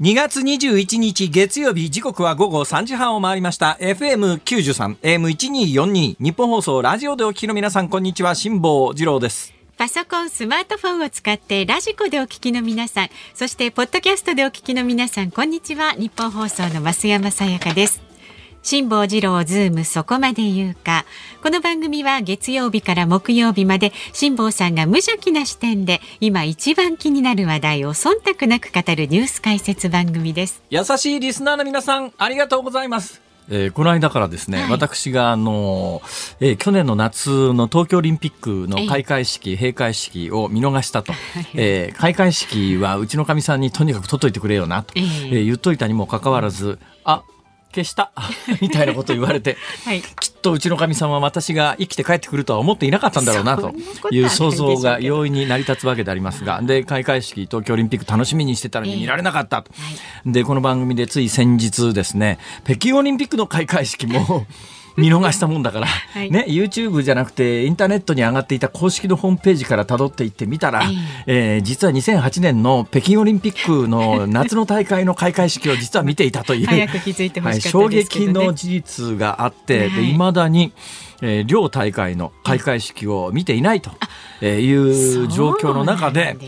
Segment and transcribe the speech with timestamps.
[0.00, 15.92] 2月21日月曜日時刻は午後3時半を回りました FM93 AM1242 ニッポン放送ラジオでお聞きの皆さんこんにちは辛坊治郎ですパソコン、スマートフォンを使って radiko でお聞きの皆さん、そしてポッドキャストでお聞きの皆さん、こんにちは。
[15.92, 18.09] ニッポン放送の増山さやかです。
[18.62, 21.06] 辛坊治郎ズームそこまで言うか。
[21.42, 30.62] この番組は月曜日から木曜日まで辛坊さんが無邪気な視点で今一番気になる話題を忖度なく語るニュース解説番組です。
[30.68, 33.22] 優しいリスナーの皆さん、ありがとうございます。
[33.48, 36.02] えー、この間からですね、はい、私があの、
[36.38, 41.14] えー、去年の夏の東京オリンピックの開会式、閉会式を見逃したと、
[41.54, 47.24] えー、開会式はうちのかみさんにとにかく取っといてくれよなと、えー、言っといたにもかかわらず、あ
[47.72, 48.12] 消した
[48.60, 53.72] みたいなことを言われて、 はい、きっとうちのかみさんは私が生きて帰ってくるとは思っていなかったんだろうなと
[54.10, 59.90] いう想像が容易に成り立つわけでありますが、で開会式東京オリンピック楽しみにしてたのに見られなかったと、えーは
[60.26, 64.46] い、でこの番組でつい先日ですね北京オリンピックの開会式も
[65.00, 70.82] 見逃したもんだから、 はい、ね、YouTube じゃなくてインターネットに上がっていた公式のホームページから辿っていってみたら、
[71.26, 80.72] えー、実は2008年の北京オリンピックの夏の大会の開会式を実は見ていたという早く気づいてほしかったですけど、ね、衝撃の事実があって、い、まだに、
[81.22, 83.90] えー、両大会の開会式を見ていないと
[84.44, 86.44] いう状況の中で、ね、え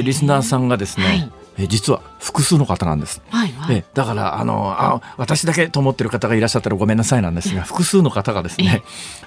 [0.00, 3.22] ー、リスナーさんがですね、はいえ実は複数の方なんです。
[3.28, 8.82] はいはい、だからあのあ私だけと思ってる方がいらっしゃったらごめんなさいなんですが複数の方がですね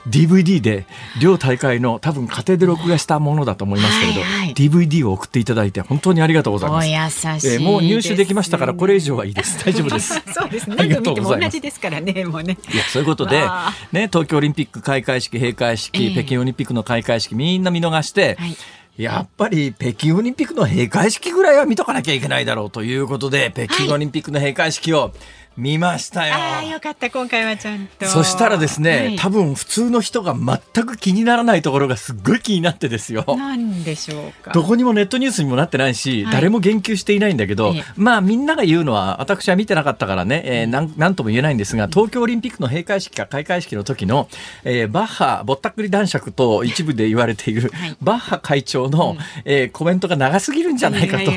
[0.10, 0.86] DVD で
[1.22, 7.28] 両大会の多分家庭で録画したものだと思いますけれど、はいはい、DVD を送っていただいて本当にありがとうございます。
[7.28, 10.22] お優しい、えもう入手できましたからこれ以上はいいです 大丈夫です。
[10.34, 10.76] そうですね。
[10.78, 12.58] 何度見ても同じですからねもうね。
[12.74, 13.48] いやそういうことで
[13.92, 18.36] ね東京オリンピック開会式閉会式、えー、北京オリンピックの開会式みんな見逃して。
[18.40, 18.58] はい
[18.98, 25.14] やっぱり北京オリンピックの閉会式ぐらいは見とかなきゃいけないだろうということで、北京オリンピックの閉会式を
[25.58, 26.36] 見ましたよ。
[26.36, 28.06] ああ、よかった、今回はちゃんと。
[28.06, 33.26] そしたらですね、はい、多分普通の人が全く気にならないところがすっごい気になってですよ。
[33.28, 34.52] なんでしょうか。
[34.52, 44.30] どこにもネットニュースにもなってないし、はい、誰も言及していないんだけど、まあみんなが言うのは、私は見てなかったからね、えー、なんなんとも言えないんですが、東京オリンピックの閉会式か開会式の時の、
[44.64, 51.32] えー、バッハ、ぼったくり男爵と一部で言われている、はい、バッハ会長の、うん、えー、コメントが長すぎるんじゃないかと。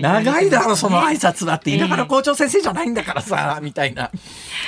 [0.00, 4.10] 長いだろ、その挨拶はって、田舎の校長先生じゃないんだからさ、みたいな。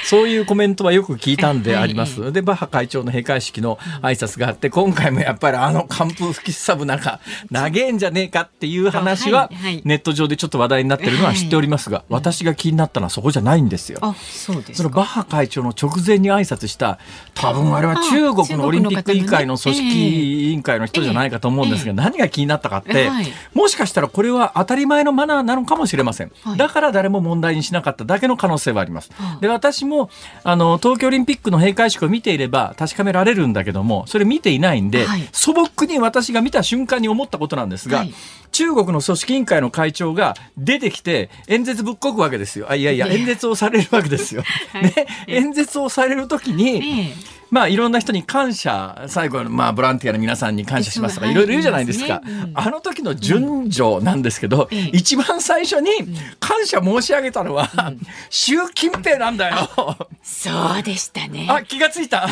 [0.05, 2.31] そういうコメントはよく聞いたんであります。
[2.33, 8.03] で、バッハ会長の閉会式の挨拶があって、今回もやっぱりあの寒風吹きすさぶ中、長えん。
[8.03, 9.49] じゃねえかっていう話は、
[9.85, 13.99] ネット上でちょっと話題になってるのは知っておりますが、私が気になったのはそこじゃないんですよ。
[14.03, 16.99] あ、そうですそのバッハ会長の直前に挨拶した、
[17.35, 23.09] 多分あれは中国のオリンピック委員会の組織委員会の人じゃないかと思うんですが、何が気になったかって、
[23.55, 26.33] もしかしたらこれは当たり前のマナーなのかもしれません。
[26.57, 29.11] だから誰も問題にしなかっただけの可能性はあります。
[29.41, 30.11] で私も
[30.43, 38.15] あの東京オリンピックの閉会式を見ていれば確かめられるんだけどもそれ見ていないんで、はい、素朴に私が見た瞬間に思ったことなんですが、はい、
[38.53, 42.67] 中国の組織委員会の会長が出てきて演説ぶっこくわけですよ。
[42.71, 44.45] あいやいや演説をされるわけですよ。
[44.81, 47.15] ね、演説をされる時に、
[47.51, 52.23] まあいろんな人に感謝最後まあボランティアの皆さんに感謝しますとかいろいろ言うじゃないですか、
[52.55, 55.91] あの時の順序なんですけど、一番最初に
[56.41, 57.71] 感謝申し上げたのは、
[58.31, 59.69] 習近平なんだよ。
[60.23, 61.47] そうでしたね。
[61.51, 62.27] あ気がついた。
[62.27, 62.29] っ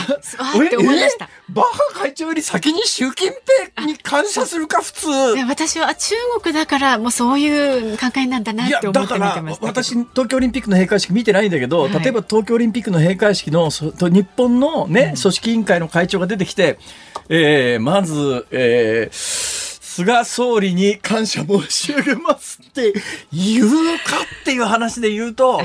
[0.69, 1.29] て思いました。
[1.51, 3.31] バッハ会長より先に習近
[3.77, 5.09] 平に感謝するか普通。
[5.49, 6.10] 私は中
[6.43, 16.79] 国だからもうそういう考えなんだなって思って見てました私東京オリンピックの閉会式見てないんだけど、例えば東京オリンピックの閉会式の日本のね組織委員会の会長が出てきて、
[17.29, 19.61] えー、まず、えー、
[19.91, 22.93] 菅総理に感謝申し上げますって
[23.33, 25.61] 言うかっていう話で言うと、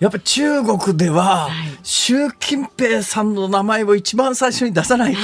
[0.00, 1.50] やっぱ中国では、
[1.82, 5.20] 習近平さんの名前を一番最初に出さないと、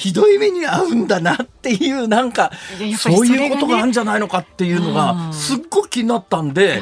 [0.00, 2.50] ひどい目に遭うんだなっていう、なんか、
[2.96, 6.80] そういうことがあるんじゃないのかっていうのが、すっごく気になったんで、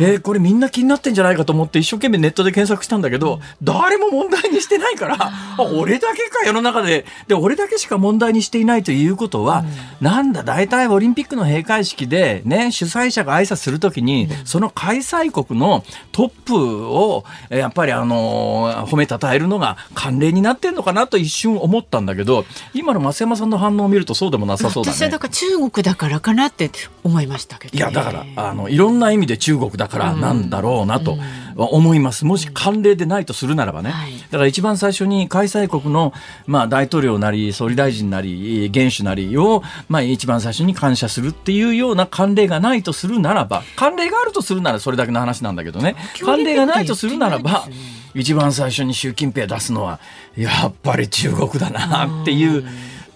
[0.00, 9.64] えー、これみんな気になってんじゃないかと思って一生懸命ネットで検索したんだけど、誰も問題にしてないから、あ、俺だけか世の中で、で、俺だけしか問題にしていないということは、
[10.00, 22.44] なんだ、大体オリンピックの閉会式でね、主催者が挨拶するときに、その開催国のトップを、やっぱりあの、褒めたたえるのが慣例になってんのかなと一瞬思ったんだけど、
[22.74, 24.96] 今の増山さんの反応を見るとそうでもなさそうだね。
[24.96, 26.70] 私はだから中国だからかなって
[27.04, 31.18] 思いましたけど、ね、いやだからあのいろんな意味で中国だからなんだろうなと
[31.56, 32.24] 思います。
[32.24, 33.90] もし慣例でないとするならばね。
[33.90, 36.12] はい、だから一番最初に開催国の
[36.46, 45.96] まあ大統領なり総理大臣なり元首なりをまあ一番最初に感謝するっていうような慣例がないとするならば慣例があるとするならそれだけの話なんだけどね。
[46.16, 47.68] 慣例がないとするならば。
[48.16, 50.00] 一番最初に習近平出すのは
[50.36, 52.64] やっぱり中国だなっていう。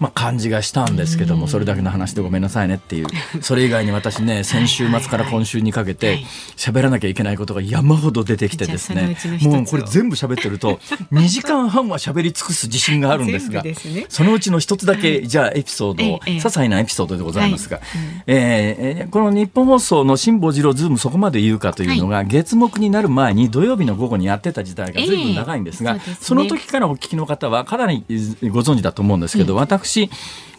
[0.01, 3.07] まあ、感じがしたんですけども、それだけの話でごめんなさいねっていう、
[3.43, 6.23] それ以外に私ね、先週末から今週にかけて、
[6.57, 10.79] 喋らなきゃいけないことが山ほど出てきてですね、もうこれ全部喋ってると、
[11.13, 13.63] 2時間半は喋り尽くす自信があるんですが、
[14.09, 17.79] そのうちの一つだけ、じゃあエピソードを、些細なエピソードでございますが、
[18.25, 28.03] えこの日本放送の辛坊治郎ズームそこまで言うかというのが、月目になる前に土曜日の午後にやってた時代がずいぶん長いんですが、その時からお聞きの方はかなり
[28.49, 30.09] ご存知だと思うんですけど、私私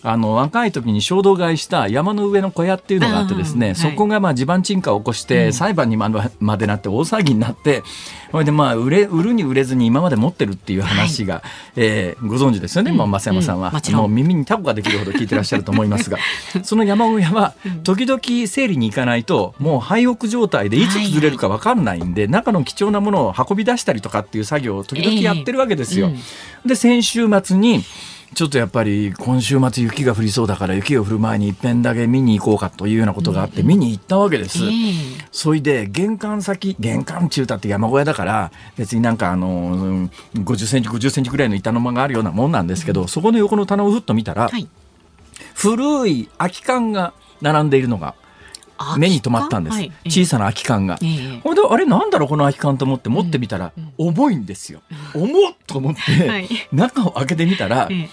[0.05, 6.11] あの若い時に衝動買いした山の上の小屋っていうのがあってですね、そこがまあ地盤沈下を起こして裁判にま
[6.57, 7.85] でなって大騒ぎになって
[8.33, 11.43] それでまあ売れ売るに売れずに今まで持ってるっていう話が、はい、
[11.77, 16.19] えー、ご存知ですよね、まあ、増山さんは、うん、もう耳にタコができるほど聞いてらっしゃると思いますが。
[16.65, 26.09] その山小屋は時々整理に行かないともう廃屋状態でいつ崩れるか分かんないんで、はいはい、中の貴重なものを運び出したりとかっていう作業を時々やってるわけですよ。
[26.09, 26.13] えー
[26.65, 27.85] うん、で先週末に
[28.35, 34.61] ちょっとやっぱり今週末雪が降りそうだから雪が降る前に一遍だけ見に行こうかというようなことがあって見に行ったわけです。
[35.31, 44.69] それで玄関先玄関中だって山小屋だから別になんかあの50センチ50センチぐらいの板の間があるようなもんなんですけど、そこの横の棚をふっと見たら、はい、
[45.55, 47.13] 古い空き缶が
[47.43, 48.15] 並んでいるのが
[48.99, 54.83] 目に留まったんです、はい、小さな空き缶が、えー、ほんであれなんだろうこの空き缶と思って持ってみたら、うん、重いんですよ、
[55.15, 58.09] 重っと思って、 はい、中を開けてみたら、えー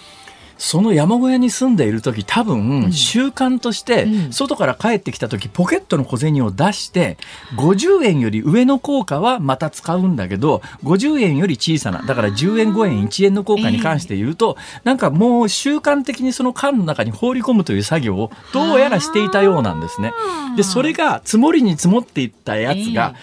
[0.59, 7.17] その山小屋に住んでいる時多分習慣として外から帰ってきた時ポケットの小銭を出して
[7.55, 20.13] 50円より上の効果はまた使うんだけど50円より小さなだから10円5円1円の効果に関して言うとなんかもう習慣的にその缶の中に放り込むという作業をどうやらしていたようなんですね。
[20.57, 23.15] でそれが積もりに積もっていったやつが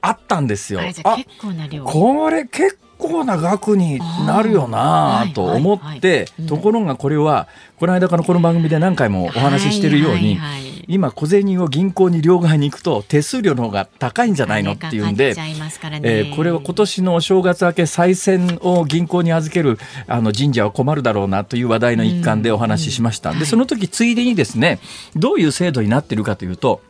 [0.00, 0.80] あったんですよ。
[1.02, 1.16] あ
[1.84, 10.38] これ結構な額になるよなと思って、ところがこれはこの間からこの番組で何回もお話ししているように、
[10.88, 15.34] 今小銭を銀行に両替に行くと手数料の方が高いんじゃないのっていうんで、
[16.02, 23.32] えー、これは今年のお正月明け再選を銀行に預けるあの神社は困るだろうなという話題の一環でお話ししました。
[23.32, 24.80] でその時ついでにですね
[25.14, 26.80] どういう制度になっているかというと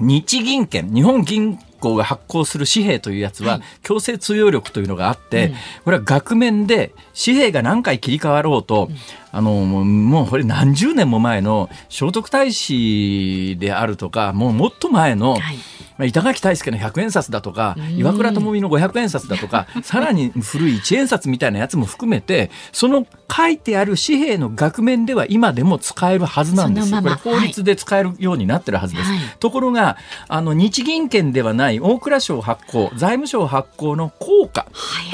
[0.00, 5.52] 日銀券日本銀行が発行する紙幣というやつは強制通用力というのがあって、
[5.84, 8.90] これは額面で紙幣が何回切り替わろうと、
[9.30, 15.58] あのもうこれ何十年も前の聖徳太子であるとかもうもっと前の、はい
[15.96, 27.02] まあ、板垣大輔の100円札だとか、岩倉智美の500円札だとか、 さらに古い1円札みたいなやつも含めて、その書いてある紙幣の額面では今でも使えるはずなんですよ。
[27.02, 29.10] これ法律で使えるようになってるはずです。
[29.10, 29.96] はい、ところが、
[30.28, 34.66] あの、日銀券ではない大蔵省発行、財務省発行の硬貨、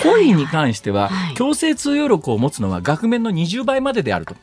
[0.03, 4.35] コインに関しては、強制通用力を持つのは額面の20倍までであると。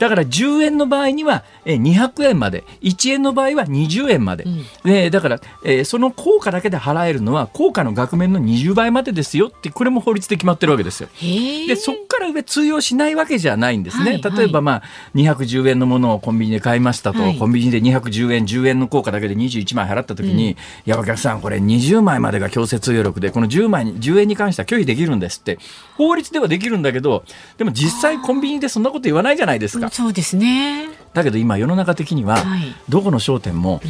[0.00, 2.64] だから10円の場合には200円まで。
[2.82, 11.08] 1円の場合は20円まで、うん、でだから、えー、その効果だけで払えるのは効果の額面の20倍までですよってこれも法律で決まってるわけですよ。
[11.66, 14.04] でそこから上通用しないわけじゃないんですね。
[14.04, 14.82] はいはい、例えば、まあ、
[15.14, 20.56] 210円のものをコンビニで買いましたと、はい、コンビニで210円10円の効果だけで21枚払った時に、うん、い
[20.86, 25.58] やお客さんこれ20枚までが強制通用力でこの10枚10円に関しては拒否できるんですって。
[25.96, 27.24] 法律ではできるんだけど
[27.58, 29.90] でも実際コンビニでそんなこと言わないじゃないですか。
[29.90, 30.88] そうですね。
[31.12, 32.38] だけど今世の中的には
[32.88, 33.80] どこの商店も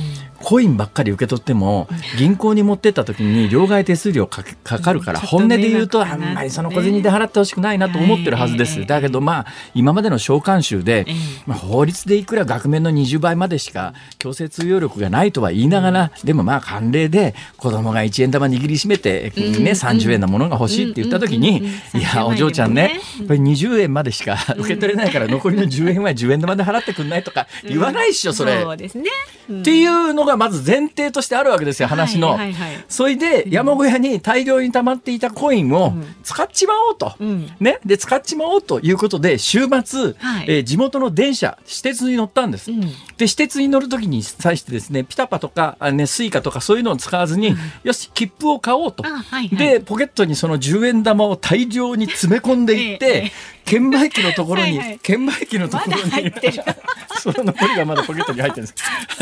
[0.42, 1.79] コインばっかり受け取っても
[2.18, 8.84] 銀行に持ってった時に両替手数料かかるから本音で言うとあんまりその小銭で払ってほしくないなと思ってるはずです。
[8.86, 11.06] だけどまあ今までの召喚集で
[11.46, 21.58] まあ法律でいくら額面の20倍までしか強制通用力がないとは言いながらでもまあ慣例で子供が1円玉握りしめてね30円のものが欲しいって言った時に
[21.94, 28.62] いやお嬢ちゃんねこれ20円までしか受け取れないから残りの10円は10円玉で払ってくんないとか言わないっしょ、それ。
[28.62, 29.10] そうですね。
[29.50, 32.30] っていうのがまず前提としてあるわけですよ、話の。
[32.30, 37.14] はいはいはい、それで山小屋に大量に溜まっていたコインを使っちまおうと。
[37.20, 37.78] うん、ね。
[37.84, 42.70] で、使っちまおうということで、週末、はい、えー、地元の電車、私鉄に乗ったんです。
[42.70, 42.88] うん、で、
[43.26, 49.02] 私鉄に乗るときに際してですね、ピタパとか、ね、スイカとかそういうのを使わずに、うん、よし、切符を買おうと。
[49.02, 56.74] はいはい、で、ポケットにその10円玉を大量に詰め込んでいって、ええ券売機のところに、はいはい券売機のところに、ま
[57.20, 58.72] その残りがまだポケットに入ってるんで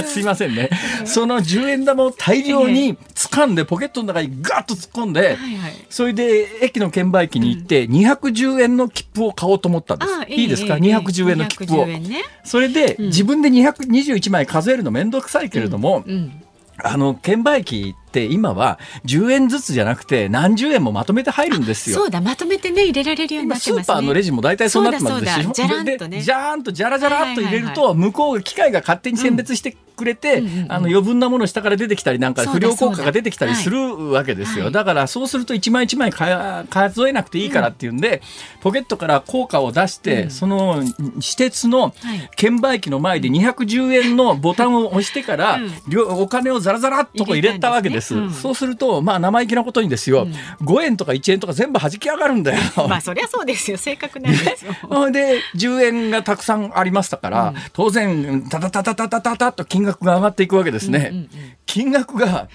[0.06, 0.12] す。
[0.14, 0.70] すいませんね。
[1.04, 10.12] その10円玉を大量に掴んで、ポケットの中にガーッと突っ込んで、はいはいそれで駅の券売機に行って、210円の切符を買おうと思ったんです。
[10.12, 11.90] あいいですか、ええええ ?210 円の切符を210。
[11.90, 16.42] 円ねそれで、自分で221枚数えるのめんどくさいけれども、うん
[16.82, 21.96] あの、券売機って今は10円ずつじゃなくて何十円もまとめて入るんですよ。
[21.98, 23.82] そうだまとめてね入れられるようになってますね。
[23.82, 25.52] ーパーのレジも大体そうなってますでしょ？
[25.52, 38.20] じゃらんとねでじゃーんとじゃらじゃらっと入れるはいと向こうが機械が勝手に選別してくれて、うんうん、あの余分なもの下から出てきたりなんか不良効果が出てきたりするわけですよ、だからそうすると一枚一枚か数えなくていいからっていうんで、はい、
[38.60, 40.82] ポケットから効果を出して、うん、その
[41.20, 41.94] 私鉄の
[42.36, 50.26] 券売機の前で210円のボタンを押してから、うん、お金をザラザラっとこ入れたわけです、ねうん、そうするとまあ生意気なことにですよ、
[50.60, 52.60] うん、5円とか1円とか全部弾き上がるんだよ。
[52.88, 53.78] まあそりゃそうですよ。
[53.78, 54.72] 正確なんですよ、
[55.10, 61.28] で10円がたくさんありましたから、当然タタタタタタタと金額が上がっていくわけですね、うんうんうん。
[61.66, 62.48] 金額が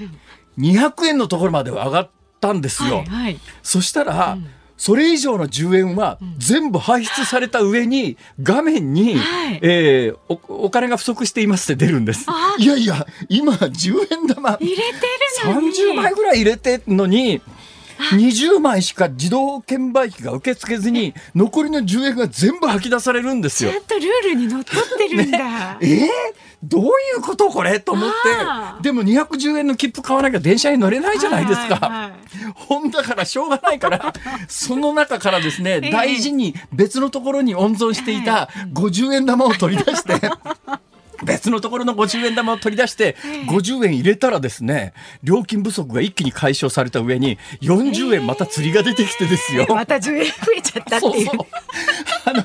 [0.58, 2.10] 200円のところまでは上がっ
[2.40, 3.40] たんですよ、はいはい。
[3.62, 4.38] そしたら、
[4.76, 9.60] それ以上の10円は全部排出された上に画面に、はい。
[9.62, 12.26] えーおお金が不足していますって出るんです。
[12.28, 14.58] あいやいや今10円玉。
[14.60, 14.84] 入れて
[15.48, 15.68] るのに。
[15.70, 17.42] 30枚ぐらい入れてんのに
[18.12, 23.72] 20枚しか自動券売機が受け付けずに残りの10円が全部吐き出されるんですよ。
[23.72, 23.80] ちゃ。
[23.80, 26.10] んとルールにのっとってるんだ、えー、
[26.64, 27.80] どういうことこれ？
[27.80, 28.84] と思って。
[28.84, 31.76] でも210円の切符買わなきゃ電車に乗れないじゃないですか。
[31.76, 32.24] はいはいはい。
[32.56, 34.14] ほんだからしょうがないから
[34.48, 40.14] その中からですね、え大事に別のところに温存していた50円玉を取り出して。
[41.24, 43.16] 別のところの50円玉を取り出して
[43.48, 49.66] 50円入れたらですね料金不足が一気に解消された上に40円また釣りが出てきてですよ。
[49.70, 51.46] また10円増えちゃったっていうそうそう。
[52.26, 52.44] あの、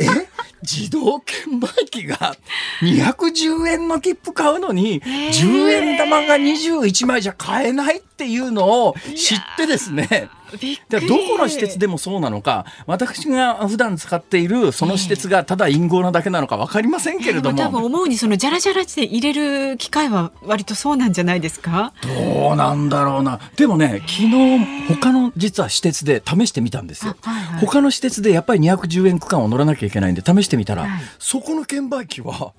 [0.00, 0.32] え？
[0.62, 2.36] 自動券売機が
[2.80, 10.28] 210円の切符買うのに、10円玉が21枚じゃ買えないっていうのを知ってですね。
[10.52, 19.32] どこの施設でもそうなのか私が普段使っているその施設がただ陰謀なだけなのか分かりませんけれどでも多分も思うにそのジャラジャラで入れ
[19.70, 21.92] る機会は割とそうなんじゃないですか？
[22.02, 23.40] どうなんだろうな。
[23.56, 27.66] でもね昨日他の実は施設で試してみたんですよ、あはいはい。
[27.66, 31.00] 他の施設でやっぱり210円区間を乗らなきゃいけないんで試してみたら、はい。
[31.18, 32.52] そこの券売機は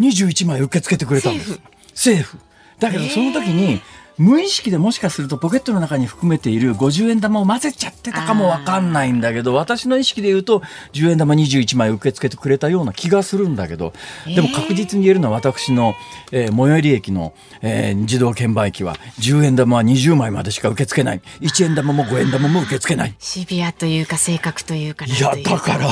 [0.00, 1.52] 21枚受け付けてくれたんです。
[1.52, 1.62] セーフ。
[1.94, 2.38] セーフ。
[2.78, 3.80] だけどその時に、
[4.18, 10.60] 無意識でもしかするとポケットの中に含めている50円玉を混ぜちゃってたかもわかんないんだけど私の意識で言うと
[10.92, 13.92] 10円玉21枚受け付けてくれたような気がするんだけど
[14.26, 15.94] でも確実に言えるのは私の、
[16.30, 21.20] えー最寄り駅の、えー自動券売機は10円玉は20枚までしか受け付けない。
[21.40, 23.14] 1円玉も5円玉も受け付けない。
[23.18, 25.88] シビアというか正確というかいやだから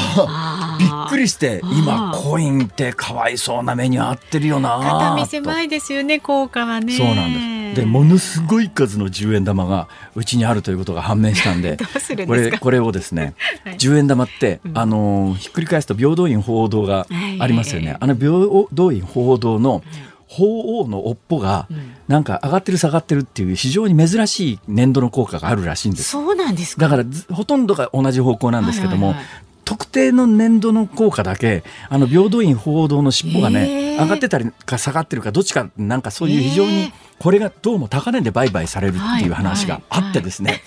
[0.78, 6.92] びっくりして今コインってかわいそうな目に遭ってるよな片身と狭いですよね効果はね。
[6.92, 7.59] そうなんです。
[7.74, 11.76] で、ものすごい数の10円玉がうちにあるということが判明したんで、
[12.26, 13.34] これこれをですね、
[13.64, 13.76] はい。
[13.76, 17.06] 10円玉って、あのーひっくり返すと平等院鳳凰堂が
[17.38, 17.88] ありますよね。
[17.88, 18.30] はいあの平
[18.74, 19.82] 等院鳳凰堂の
[20.28, 20.44] 鳳
[20.82, 21.66] 凰の尾っぽが
[22.06, 26.10] なんか上がってる下がってるっていう非常に珍しい粘土の効果があるらしいんです。
[26.10, 26.82] そうなんですか？
[26.82, 29.34] だからずほとんどが同じ方向なんですけども、はいはいはい。
[29.64, 34.02] 特定の粘土の効果だけあの平等院鳳凰堂の尻尾がへねー。
[34.02, 36.70] 上がってたりか下がってるかどっちかなんかそういう非常へー。
[36.86, 40.62] にこれがどうも高値で売買されるっていう話があってですね、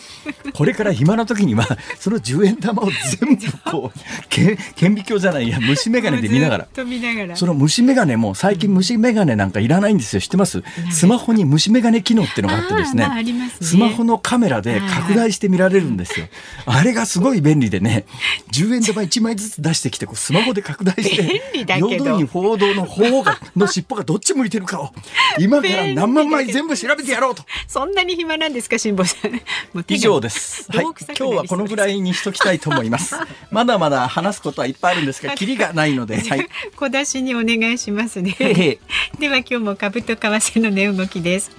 [0.54, 1.66] これから暇な時には
[2.00, 6.68] その10円玉を全部こう け顕微鏡じゃないや虫眼鏡で見ながら。
[7.36, 10.22] その虫眼鏡も最近虫眼鏡なんかいらないんですよ。
[10.22, 10.62] 知ってます？
[10.92, 13.04] スマホに虫眼鏡機能っていうのがあってですね。
[13.04, 13.68] あーまあありますね。
[13.68, 16.28] スマホのカメラで拡大して見られるんですよ。
[16.68, 18.06] あれがすごい便利でね。
[18.52, 24.92] 10円玉1枚ずつ出してきてこうスマホで拡大して 平等に報道の方がの尻尾がどっち向いてるかを
[25.40, 27.44] 今から何万枚全部調べてやろうと。
[27.68, 29.42] そんなに暇なんですか辛坊さん。
[29.88, 30.68] 以上です。
[30.72, 33.16] はい、今日はこのぐらいにしときたいと思います。
[33.52, 36.48] まだまだ話すことはいっぱいあるんですが、キリがないので、はい。
[36.76, 38.36] 小出しにお願いしますね。
[39.20, 41.52] では今日も株と為替の値動きです。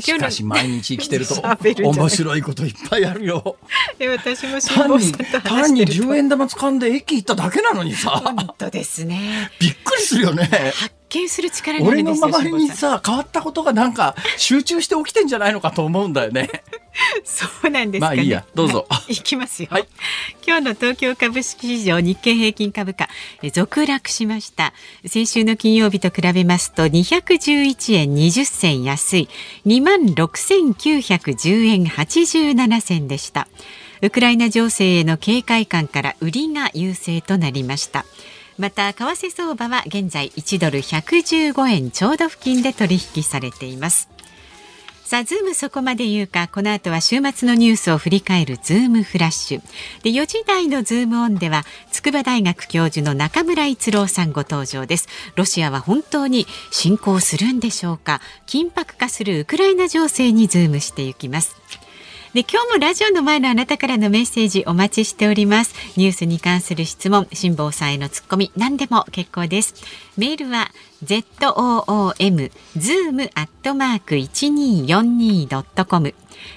[0.00, 3.56] しかし毎日生きてると面白いこといっぱいあるよ。
[3.98, 6.12] で私も辛単に坊さんと単に話してると。
[6.12, 9.50] 10円玉掴んで駅行っただけなのにさ、本当ですね。
[9.60, 10.48] びっくりするよね。
[11.08, 16.50] 発見する力がある俺のんですよ周りにさ変わったことがなんか集中して起きてんじゃないのかと思うんだよね。
[17.24, 18.16] そうなんですか、ね。
[18.16, 19.86] まあいいやどうぞはい、 いきますよ、はい
[20.46, 23.08] 今日の東京株式市場日経平均株価
[23.42, 24.74] え続落しました。
[25.06, 29.28] 先週の金曜日と比べますと211円20銭安い
[29.66, 33.48] 26,910円87銭でした。
[34.00, 38.04] ウクライナ情勢への警戒感から売りが優勢となりました
[38.58, 44.08] また為替相場は現在1ドル115円ちょうど付近で取引されています
[45.04, 49.62] さあ、ズームそこまで言うか、この後は週末のニュースを振り返るズームフラッシュ。
[50.02, 55.08] で、4時台のズームオンでは、筑波大学教授の中村逸郎さんご登場です。
[55.34, 58.20] ロシアは本当に侵攻するんでしょうか？
[58.46, 61.57] 緊迫化するウクライナ情勢にズームしていきます。
[62.34, 65.74] で今日もラジオの前のあなたからのメッセージお待ちしております。
[65.96, 69.74] ニュースに関する質問辛坊さんへのツッコミ何でも結構です。
[70.18, 70.70] メールは
[71.02, 76.14] zoom zoom アットマーク一二四二ドットコム。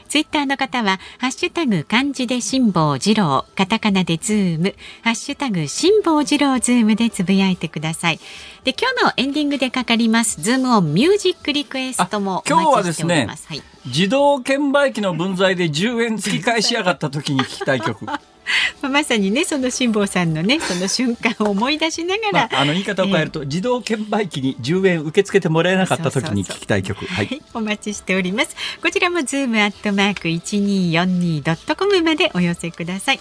[0.08, 8.20] ツイッターの方は、ハッシュタグ漢字で辛坊治郎、カタカナでズーム、ハッシュタグ辛坊治郎ズームでつぶやいてください。
[8.64, 18.06] で、今日のエンディングでかかります、ズームオンミュージックリクエストも今日はですね、はい、自動券売機の分際で10円突き返しやがった時に聞きたい曲。
[18.82, 27.06] まさにねその辛坊さんのねその瞬間を思い出しながら、まあ、あの言い方を変えると、えー、自動券売機に10円受け付けてもらえなかった時に聞きたい曲。
[27.06, 28.56] はい、お待ちしております。
[28.82, 33.20] こちらもズームアットマーク一二四二ドットコムまでお寄せください。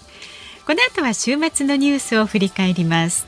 [0.66, 3.26] この後は週末のニュースを振り返ります。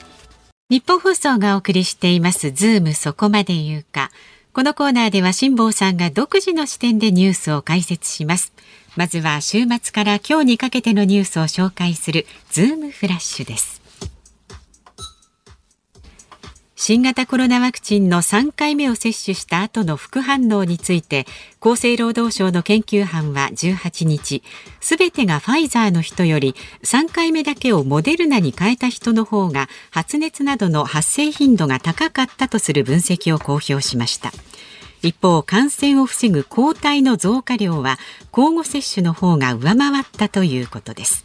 [0.70, 2.50] ニッポン放送がお送りしています。
[2.50, 4.10] ズームそこまで言うか。
[4.54, 8.52] このコーナーでは辛坊さんが独自の視点でニュースを解説します
[8.96, 13.82] まずは週末から今日にかけてのニュースを紹介するズームフラッシュです。
[16.84, 21.26] 新型コロナワクチンの3回目を接種した後の副反応について
[21.60, 24.42] 厚生労働省の研究班は18日
[24.80, 34.32] すべてがファイザーの人より3回目だけをモデルナに変えた人の方が発熱などの発生頻度が高かったとする分析を公表しました。
[35.02, 37.98] 一方感染を防ぐ抗体の増加量は
[38.36, 41.24] 交互接種の方が上回ったということです。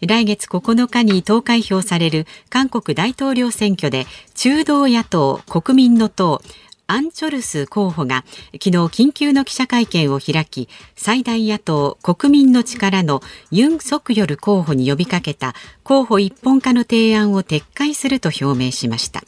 [0.00, 6.42] 来月9日に投開票される韓国大統領選挙で中道野党国民の党
[6.88, 15.54] アン・チョルス候補が昨日緊急の記者会見を開き最大野党国民の力のユン・ソクヨル候補に呼びかけた
[15.84, 19.22] 候補一本化の提案を撤回すると表明しました。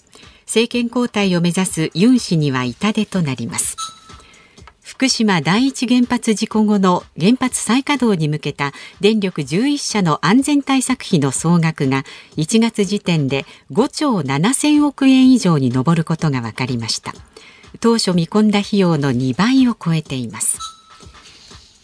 [0.46, 3.76] 政権交代を目指すユン氏には痛手となります。
[4.80, 12.04] 福島第一原発事故後の原発再稼働に向けた電力11社の安全対策費の総額が
[12.36, 17.12] 1月時点で5兆7000億円以上に上ることが分かりました。
[17.80, 20.58] 当初見込んだ費用の2倍を超えています。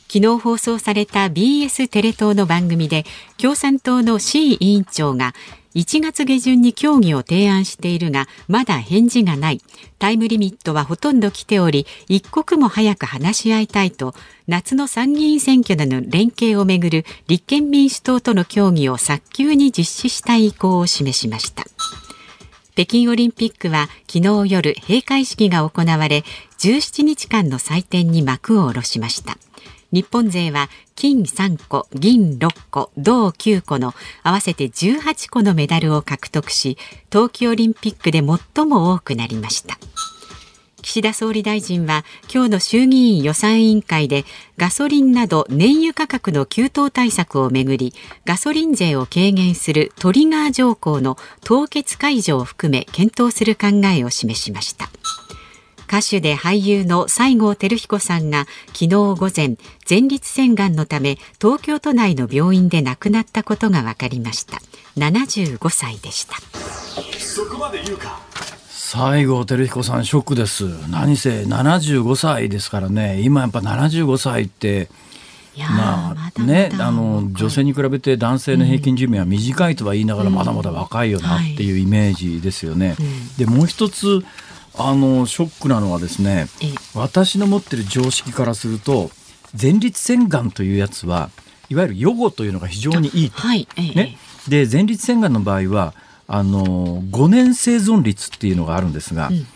[0.06, 3.04] 昨日放送された BS テレ東の番組で
[3.38, 5.34] 共産党の C 委員長が
[5.74, 9.60] 1月下旬に協議を提案しているがまだ返事がない。
[9.98, 14.14] タイムリミットはほとんど来ており一刻も早く話し合いたいと
[14.48, 21.64] 夏の参議院選挙での連携をめぐる立憲民主党との協議を早急に実施したい意向を示しました。
[22.74, 26.24] 北京オリンピックは昨日夜閉会式が行われ
[26.58, 29.36] 17日間の祭典に幕を下ろしました。
[29.92, 36.78] 日本勢は金3個、銀6個、銅9個の合わせて18個のメダルを獲得し、
[37.10, 39.78] 冬季オリンピックで最も多くなりました。
[40.82, 44.24] 岸田総理大臣は今日の衆議院予算委員会で
[44.56, 47.92] ガソリンなど燃油価格の急騰対策をめぐり
[48.24, 54.88] ガソリン税を軽減するトリガー条項の凍結解除を含め検討する考えを示しました。
[55.90, 59.56] 歌手で俳優の西郷輝彦さんが昨日午前
[59.88, 64.58] 前立腺がんのため東京都内の病院で亡くなったことが分かりました。
[64.96, 66.36] 75歳でした。
[67.18, 68.20] そこまで言うか
[68.68, 70.68] 西郷輝彦さんショックです。
[70.90, 73.20] 何せ75歳ですからね。
[73.22, 74.88] 今やっぱ75歳って
[75.58, 82.94] まあねあの女性に比べて男性の平均寿命は短いとは言いながらまだまだ若いよなっていうイメージですよね。
[83.38, 84.24] でもう一つ
[84.82, 86.46] あのショックなのはですね
[86.94, 89.10] 私の持ってる常識からすると
[89.60, 91.30] 前立腺がんというやつは
[91.68, 93.38] いわゆる予後というのが非常にいいと。
[93.38, 94.16] はいね、
[94.48, 95.94] で前立腺がんの場合は
[96.26, 99.46] あの5年生存率っていうのがあるんですが、うん、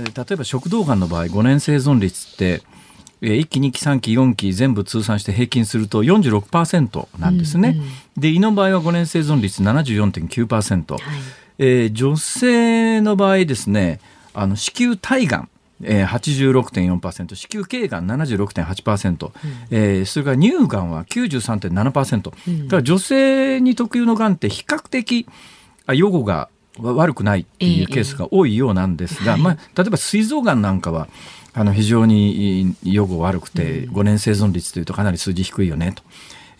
[0.00, 2.62] え例えば食道がんの場合5年生存率って
[3.20, 7.70] 1期2期3期4期全部通算して平均すると46%なんですね。
[7.70, 11.00] うんうん、で胃の場合は5年生存率74.9%、はい。
[11.58, 14.00] えー、女性の場合ですね
[14.34, 15.48] あの子宮体がん
[15.82, 19.32] えー、86.4%子宮頸がん76.8%、うん。
[19.70, 25.26] えー、それから乳がんは93.7%、うん、だから女性に特有のがんって比較的
[25.92, 26.48] 予後が
[26.80, 31.08] 悪くないっていうケースが多いようなんですが、えー、まあ、例えば膵臓がんなんかは
[31.52, 36.02] あの非常に予後悪くて5年生存率というとかなり数字低いよねと。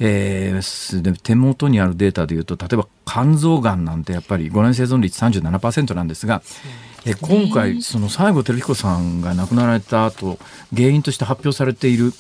[0.01, 6.43] えー、で手元にあるデータでいうと例えば肝臓がんなんてやっぱり5年生存率37%なんですが、
[7.07, 10.39] え今回その西郷輝彦さんが亡くなられた後
[10.75, 12.13] 原因として発表されている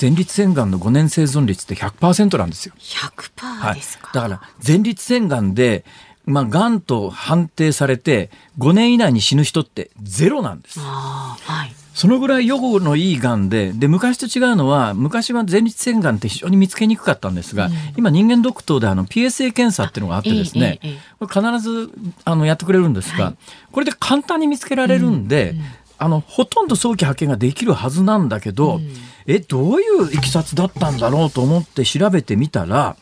[0.00, 2.74] 前立腺がんの5年生存率って100%なんですよ。
[2.78, 5.84] 100%ですか、はい、だから前立腺がんで
[6.24, 10.78] まあ、がんと判定されて5年以内に死ぬ人ってゼロなんです。
[10.78, 21.90] はい、そのぐらい予後のいいがんでで昔と違うのは昔は前立腺がんって非常に見つけにくかったんですが、うん、今人間ドクターであの PSA 検査っていうのがあってですね、えええ、これ必ず
[22.24, 23.36] あのやってくれるんですが、はい、
[23.72, 25.64] これで簡単に見つけられるんで、うんうん、
[25.98, 28.80] あのほとんど早期発見ができるはずなんだけど、
[29.26, 32.96] えどういういきさつだったんだろうと思って調べてみたら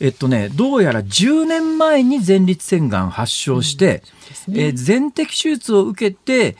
[0.00, 4.02] えっとね、どうやら10年前に前立腺がん発症して、
[4.46, 6.56] うんね、えー、全摘手術を受けて、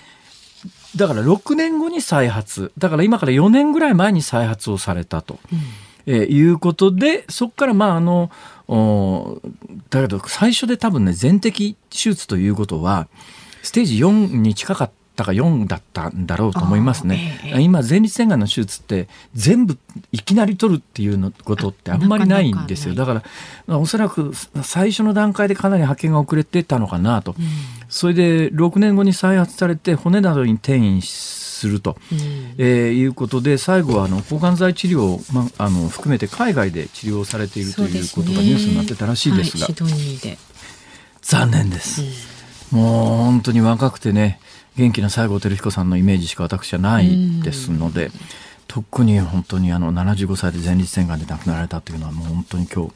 [0.97, 2.73] だから6年後に再発。
[2.79, 5.39] だから今から4年ぐらい前に再発をされたと。
[5.53, 5.59] うん
[6.11, 8.31] えー、いうことで、そこからまああの、
[9.91, 13.09] だけど最初で多分ね、全摘手術ということは、
[13.63, 17.41] ステージ4に近かっったか4だったんだろうと思いますね。
[17.45, 19.77] ええ、今前立腺がんの手術って全部
[20.13, 22.95] いきなり取るっていうのことってあんまりないんですよ。
[22.95, 23.23] だか
[23.67, 27.35] らおそらく最初の段階でかなり発見が遅れてたのかなと。
[27.37, 27.47] うん、
[27.89, 32.19] それで6年後に再発されて骨などに転移すると、うん、
[32.59, 40.39] えー、いうことで最後はあの抗がん剤治療を、ま、あの含めて海外で治療されているということがニュースになってたらしいですが、はい、
[41.23, 42.03] 残念です、
[42.73, 44.39] うん、もう本当に若くてね
[44.79, 48.13] 元気な西郷輝彦さんのイメージしか私はないですので、
[48.69, 52.93] 特に本当にあの75歳で前立腺がんで亡くなられたというのはもう本当に今日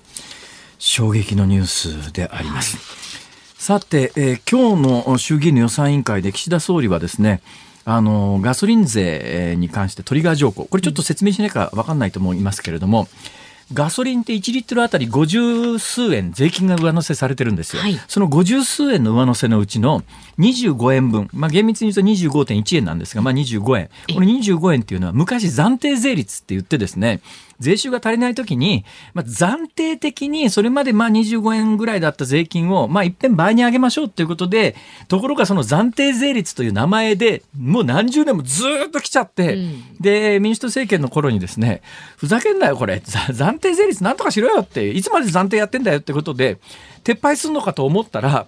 [0.79, 2.77] 衝撃のニュースであります。
[2.77, 7.42] はい、さて、えー、今日の衆議院の予算委員会で岸田総理はですね
[7.85, 10.66] あのガソリン税に関してトリガー条項。
[10.66, 13.42] これちょっと説明しないか分かんないと思いますけれども、うん
[13.73, 17.83] ガソリンって1リットルあたり50数円税金が上乗せされてるんですよ。
[17.83, 20.03] はい、その50数円の上乗せのうちの
[20.39, 23.91] 25円分、まあ、厳密に言うと25.1円なんですが、まあ、25円。
[24.15, 27.21] この25円っていうのは昔暫定税率って言ってですね、
[27.62, 34.75] 税収が足りないときに、まあ、暫定的にそれまでまあ25円ぐらいだった税金を、まあ、いっぺん倍に上げましょうということで、
[35.09, 41.83] ところがその暫定税率という名前でもう何十年もずっと来ちゃって、うん、で、民主党政権の頃にですね、
[42.16, 46.59] ふざけんなよこれ、暫定税率なんとかしろよって、いつまで暫定やってんだよってことで、
[47.05, 48.46] 撤廃するのかと思ったら、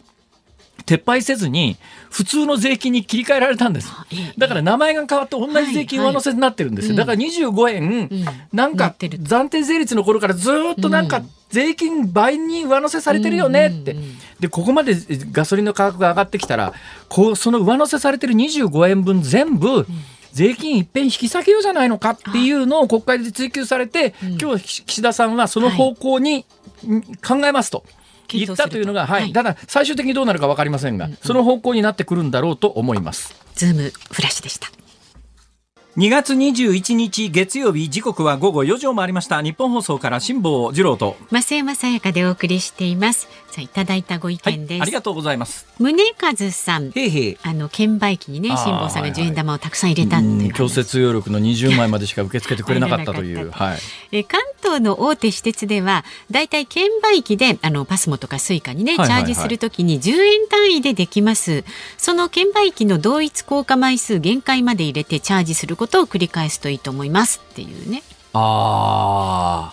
[0.86, 1.76] 撤廃せずに
[2.10, 3.90] 普通の税金に切り替えられたんです。
[4.36, 6.96] だから名前が変わって同じ税金上乗せになってるんですよ。
[6.96, 8.10] だから25円、
[8.52, 13.96] なんか暫定税率の頃からずっとなんか税金倍に上乗せされてるよねって。
[14.40, 14.96] で、ここまで
[15.32, 16.74] ガソリンの価格が上がってきたら、
[17.08, 19.86] こうその上乗せされてる25円分全部、
[20.32, 26.44] 税金いっぺん引き下げようじゃないのかっていうのを国会で追及されて、今日岸田さんはその方向に
[27.26, 27.84] 考えますと。
[28.28, 33.34] 言ったというのが、はい、ただ最終的にどうなるか分かりませんが、その方向になってくるんだろうと思います。
[33.54, 34.68] ズームフラッシュでした。
[35.96, 39.40] 2月21日月曜日時刻は午後4時を回りました。
[39.42, 41.16] 日本放送から辛坊治郎と。
[41.30, 45.64] 増山さやかでお送りしていますさあいただいたご意見です、はい、ありがとうございます。
[45.78, 46.90] 宗和さん。
[46.90, 50.50] へへあの券売機にね辛坊さんが10円玉をたくさん入れたってい。
[50.50, 53.78] う強制通用力の20枚までしか受け付けてくれなかったという はい。
[54.10, 61.62] え関東の大手私鉄ではだいたい券売機であのパスモとかスイカにねチャージするときに10円単位でできます。
[61.96, 67.40] その券売機の同一硬貨枚数限界まで入れてチャージすることを繰り返すといいと思います。
[67.52, 68.02] っていうね。
[68.32, 69.72] あ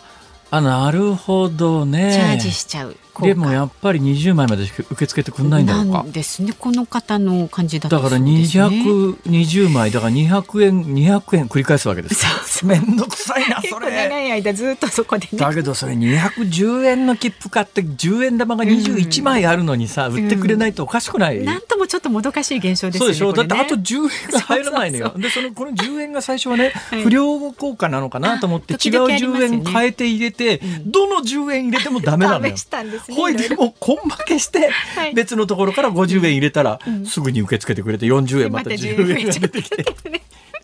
[0.53, 2.11] あなるほどね。
[2.13, 2.97] チャージしちゃう。
[3.21, 6.05] でもやっぱり20枚まで受け付けてくんないんだろうか。
[6.07, 6.53] ですね。
[6.57, 12.65] この方の感じだだから220枚だから200円200円繰り返すわけです。
[12.65, 13.91] めんどくさいなそれ。
[13.91, 21.43] 長い間ずっとそこで、ね、だけどそれ210円の切符買って10円玉が21枚あるのにさ、売ってくれないとおかしくない？
[21.43, 23.07] なんともちょっともどかしい現象ですよね。
[23.07, 23.33] そうでしょ？
[23.33, 25.13] だってあと10円が入らないのよ。
[25.17, 32.53] でそのこの10円が最初はね、不良効果なのかなと思って違う10円変えて入れて、どの10円入れてもダメなのよ。
[33.11, 34.69] ほいでも根負けして、
[35.13, 39.25] 別のところから50円入れたら、すぐに受け付けてくれて40円また10円。
[39.27, 39.85] が出てきて。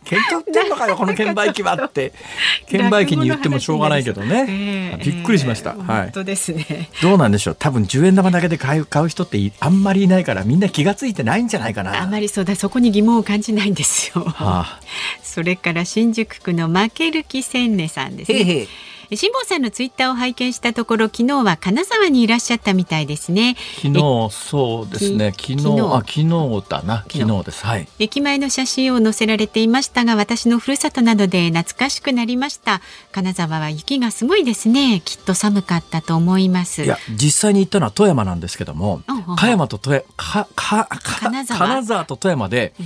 [0.08, 2.14] 喧嘩売ってんのかよこの券売機はって。
[2.70, 6.90] 券売機に言ってもしょうがないけどね、びっくりしました、はい、本当ですね。
[7.02, 7.58] どうなんでしょう？
[7.60, 12.02] 多分10円玉だけで買う買う人ってあんまりいないからみんな気が付いてないんじゃないかな。
[12.02, 14.80] あんまりそうだそこに疑問を感じないんですよ、はあ、
[15.22, 18.68] それから新宿区の負ける気千音さんですねへへ
[19.16, 23.56] 辛坊さんのツイッターを拝見したところ昨日は金沢にいらっしゃったみたいですね。
[23.76, 25.32] 昨日そうですね。
[25.32, 26.30] 昨日あ昨日
[26.68, 27.06] だな。
[27.10, 27.44] 昨日。
[27.46, 27.66] です。
[27.66, 27.88] はい。
[28.00, 32.82] 駅前の写真を載せられていましたが私のふるさとなどで懐かしくなりました。
[33.12, 35.02] 金沢は雪がすごいですね。
[35.06, 36.84] きっと寒かったと思います。
[36.84, 39.02] いや実際に行ったのは富山なんですけども
[39.38, 42.86] 加山と富山金沢と富山で、うん。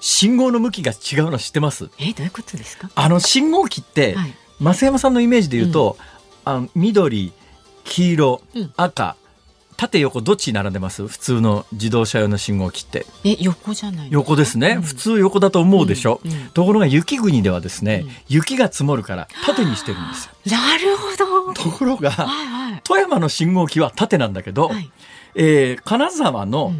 [0.00, 1.90] 信号の向きが違うの知ってます？
[1.98, 2.88] えどういうことですか？
[2.94, 5.96] あの信号機って、はい、増山さんのイメージで言うと、
[6.46, 7.32] うん、あの緑
[7.84, 9.16] 黄色、うん、赤
[9.76, 11.06] 縦横どっちに並んでます？
[11.06, 13.06] 普通の自動車用の信号機って。
[13.24, 16.32] え横じゃない横ですね、うん、普通横だと思うでしょ、うん。
[16.32, 20.32] うん、ところが雪国ではですね、雪が積もるから縦にしてるんですよ。
[20.46, 21.54] なるほど。
[21.54, 24.90] ところが、はいはい、富山の信号機は縦なんだけど、はい、
[25.36, 26.72] えー、金沢の、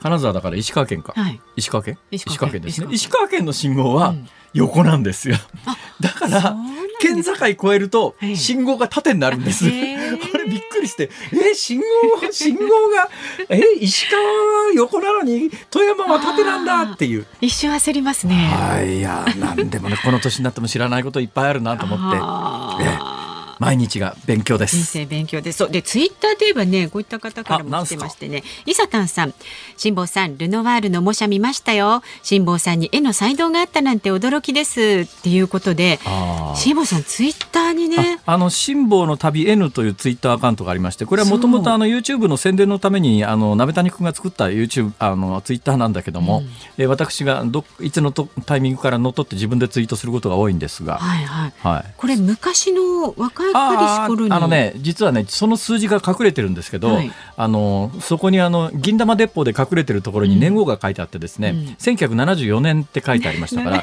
[0.00, 1.98] 金沢だから石川県か、はい、石川県？
[2.10, 2.62] 石川県。
[2.62, 2.88] ですね。
[2.90, 3.44] 石川県。
[3.44, 4.16] の信号は
[4.54, 5.36] 横なんですよ、
[6.00, 6.56] だから
[7.00, 11.84] 県境越えると信号が縦になるんです、あれびっくりしてえ信号
[12.32, 13.08] 信号が
[13.48, 17.26] え石川は横なのに富山は縦なんだっていう。
[17.40, 18.34] 一瞬焦りますね。
[18.34, 22.16] はいいやなんでもねこの年になっても知らないこといっぱいあるなと思って。
[22.86, 23.19] え
[23.60, 24.76] 毎日が勉強です。
[24.76, 25.70] 人生勉強です。
[25.70, 29.34] で、ツイッターといえばね、こういった方からも来てましてね、伊佐丹さん、
[29.76, 32.02] 辛坊さん、ルノワールの模写見ましたよ。
[32.22, 34.80] 辛坊さんに絵の才能があったなんて驚きです。
[34.80, 36.00] っていうことで、
[36.56, 46.48] 辛坊さんツイッターにね、あの辛坊の旅 N というツイッターアカウントがありまして、これはもともとあの YouTube の宣伝のためにあの鍋谷君が作った YouTube あのツイッターなんだけども、うん、
[46.82, 63.82] え私がどいつのとタイミングから乗っ取って自分でツイートすることが多いんですが、はいはい、はい、これ昔の若あのね実はねその数字が隠れてるんですけど、はい、あのそこにあの銀玉鉄砲で隠れてるところに年号が書いてあってですね、うん、1974年って書いてありましたからだ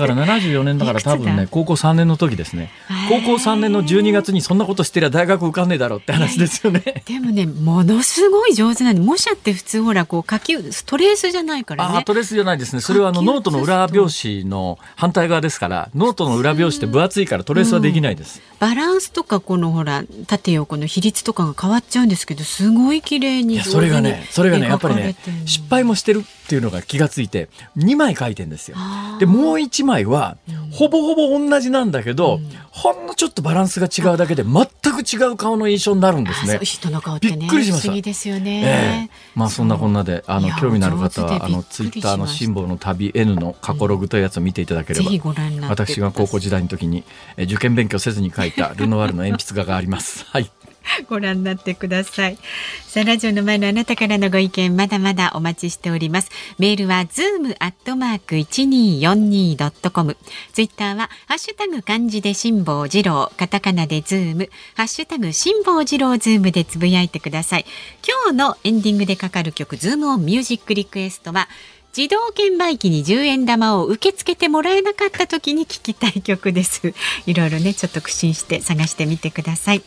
[0.00, 2.70] から74年だから多分ね高校3年の時ですね。
[3.08, 7.02] 高校3年の12月にそんなことしてりゃ大学受かんねえだろうって話ですよね。
[7.06, 11.98] でもねものすごい上手なんで模写って普通ほらこう書きトレースじゃないからね。
[11.98, 12.80] あトレースじゃないですね。
[12.80, 28.78] それはあのノートの裏表紙の反対側ですからノートの裏表紙って分厚いからトレースはできないです、うん、バランスとかこのほら縦横の比率とかが変わっちゃうんですけどすごい綺麗にそれがねそれがねやっぱりね失敗もしてるっていうのが気がついて2枚書いてんですよ。
[29.18, 30.38] でもう1枚は
[30.72, 36.58] ほぼほぼ同じなんだけど、うん、ほんのちょっとバランスが違うだけで全く違う顔の印象になるんですね。
[36.62, 37.88] 人の顔ってねびっくりしました。
[37.88, 39.08] 不思議ですよね。
[39.10, 47.04] えー、まあそんなこんなであの興味のある方はあのツイッターのシンボルの旅 N の過去ログというやつを見ていただければ、うん、私が高校時代の時に
[47.36, 50.24] 受験勉強せずに書いたルノワールの鉛筆画があります。
[50.24, 50.50] はい。
[51.08, 52.38] ご覧になってください。
[52.86, 56.30] さあ、ラジオの前のあなたからのご意見、まだまだお待ちしております。
[56.58, 60.16] メールは、ズームアットマーク 1242.com。
[60.52, 67.66] ツイッターは、ハッシュタグ漢字で辛坊治郎、カタカナでズーム、ハッシュタグ辛坊治郎ズームでつぶやいてください。
[68.06, 71.48] 今日のエンディングでかかる曲、ズームオンミュージックリクエストは、
[71.96, 76.94] 自動券売機に10円玉を受け付けてもらえなかった時に聞きたい曲です。
[77.26, 79.82] いろいろね、ちょっと苦心して探してみてください。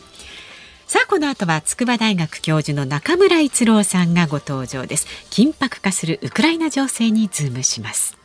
[0.92, 5.06] さあこの後は筑波大学教授の中村逸郎さんがご登場です。
[5.30, 8.18] 緊迫化するウクライナ情勢にズームします。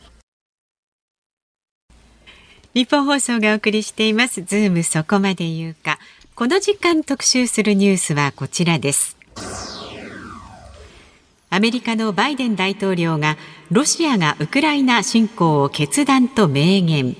[2.73, 4.43] ニッポン放送がお送りしています。
[4.43, 5.97] ズームそこまで言うか。
[6.35, 9.15] この時間特集するニュースはこちらです。
[11.49, 13.37] アメリカのバイデン大統領が
[13.71, 17.15] ロシアがウクライナ侵攻を決断と明言。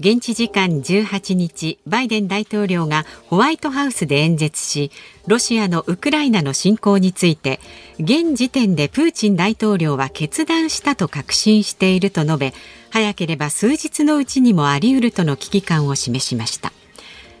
[0.00, 4.90] 現地時間18日バイデン大統領がホワイトハウスで演説し
[5.26, 7.60] ロシアのウクライナの侵攻について
[7.98, 12.54] 現時点でプーチン大統領は決断したと確信していると述べ
[12.88, 16.72] 早ければ数日のうちにもあり得るとの危機感を示しました。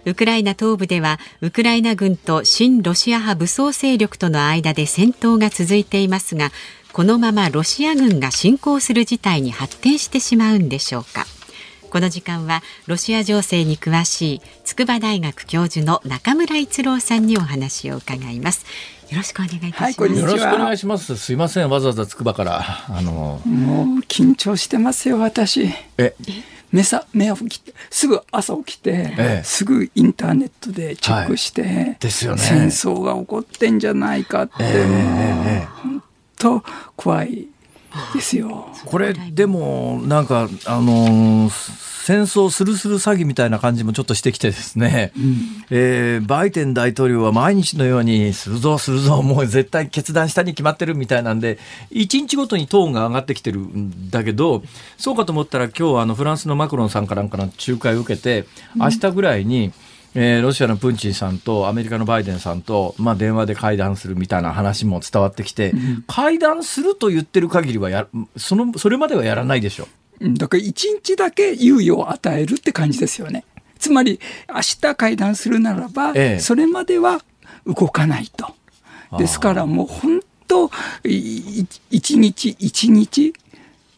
[0.04, 6.52] ウクライナ東部ではウクライナ軍と親ロシア派武装勢力との間で戦闘が続いていますが
[6.92, 11.26] このままロシア軍が侵攻する事態に発展してしまうんでしょうか。
[11.90, 18.64] この時間はロシア情勢に詳しい筑波大学教授の中村逸郎さんにお話を伺います。
[19.10, 21.16] よろしくお願いいたします、はい、よろしくお願いします。
[21.16, 21.68] すいません。
[21.68, 25.68] わざわざ筑波からあのもう緊張してますよ私。
[25.98, 26.14] え？
[26.72, 32.40] 目さ目を起きてすぐ朝起きて、ええ、すぐインターネットでチェックして、はい、ですよね。
[32.40, 36.02] 戦争が起こってんじゃないかって、えー、本
[36.38, 36.62] 当
[36.94, 37.48] 怖い
[38.14, 38.68] ですよ。
[38.84, 45.36] これでもなんかあの戦争するする詐欺みたいな感じもちょっとしてきてですね、うん、
[45.70, 51.58] えー、バイデン大統領は毎日のようにするぞするぞもう絶対決断したに決まってるみたいなんで
[51.92, 54.62] 1日ごとにトーンが上がってきてるんだけど
[54.96, 59.72] そうかと思ったら今日あのフランスのマクロンさんかなんかの仲介を受けて明日ぐらいに、うん
[60.14, 69.86] えー、ロシアのプンチンさんとアメリカのバイデンさんと、まあ、電話で会談するみたいな話も伝わってきて、うん、会談すると言ってる限りはやそのそれまではやらないでしょ。
[70.20, 73.44] だから一日だけ猶予を与えるって感じですよね。
[73.78, 77.22] つまり明日会談するならば、ええ、それまでは
[77.64, 78.54] 動かないと。
[79.16, 80.70] ですからもう本当
[81.90, 83.32] 一日一日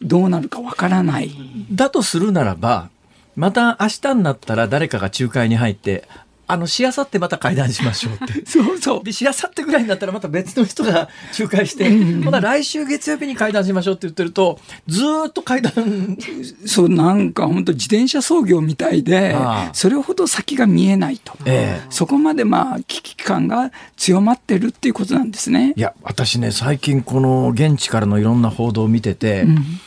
[0.01, 1.31] どうなるかわからない。
[1.71, 2.89] だとするならば
[3.35, 6.07] また明日になったら誰かが仲介に入って、
[6.45, 8.43] あの、しあさってまた会談しましょうって。
[8.45, 9.03] そうそう。
[9.03, 16.17] で、しあさってぐらいになったらまた別の人が仲介して、まだ来週月曜日に会談しましょうって言ってると、ずっと会談。
[16.65, 19.35] そう、なんか本当自転車操業みたいで、
[19.71, 21.33] それほど先が見えないと。
[21.45, 25.73] ええ、そこまでまあ、危機感が強まってるっていうことなんですね。
[25.77, 29.79] いや、私ね、最近この現地からのいろんな報道を見てて、うん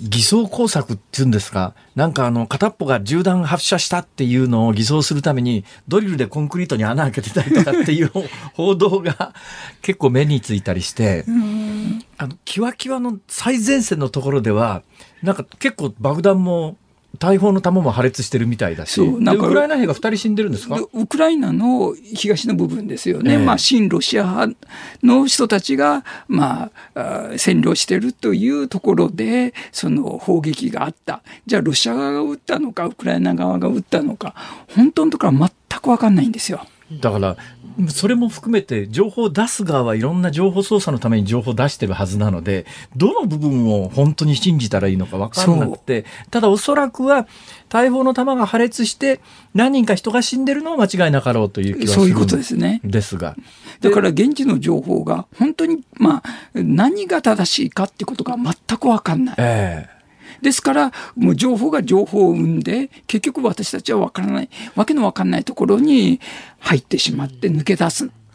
[0.00, 8.12] 偽装工作っていうんですか、なんかあの、片っぽが銃弾発射したっていうのを偽装するために、ドリルでコンクリートに穴開けてたりとかっていう
[8.54, 9.34] 報道が
[9.82, 11.24] 結構目についたりして、
[12.16, 14.82] あの、キワキワの最前線のところでは、
[15.22, 16.76] なんか結構爆弾も
[17.18, 20.78] 大砲の弾も破裂してるみたいだし、ウクライナ兵が2人死んでるんですか？
[20.92, 24.56] ウクライナの東の部分ですよね、えー、まあ、親ロシア派
[25.02, 27.00] の人たちが、まあ、
[27.32, 34.34] 占領してるというところで、その砲撃があった、じゃあ、ロシア側が撃ったのか、ウクライナ側が撃ったのか、
[34.76, 36.60] 本当のところは全く分かんないんですよ。
[37.00, 37.36] だから
[37.88, 47.28] それも含めて情報を出す側はいろんな情報操作のために情報を出してるはずなのでどの部分を本当に信じたらいいのか分からなくてただおそらくは
[47.68, 49.20] 大砲の弾が破裂して
[49.54, 52.80] 何人か人が死んでるのは間違いなかろうという気はするそういうことですね。
[52.84, 53.36] ですが。
[53.80, 56.22] だから現地の情報が本当にまあ
[56.54, 59.36] 何が正しいかってことが全く分かんない。
[59.38, 59.97] えー
[60.42, 66.20] ですから、もう情報が情報を生んで、結局私たちは分からない、わけの分かんないところに
[66.60, 67.86] 入ってしまって抜け出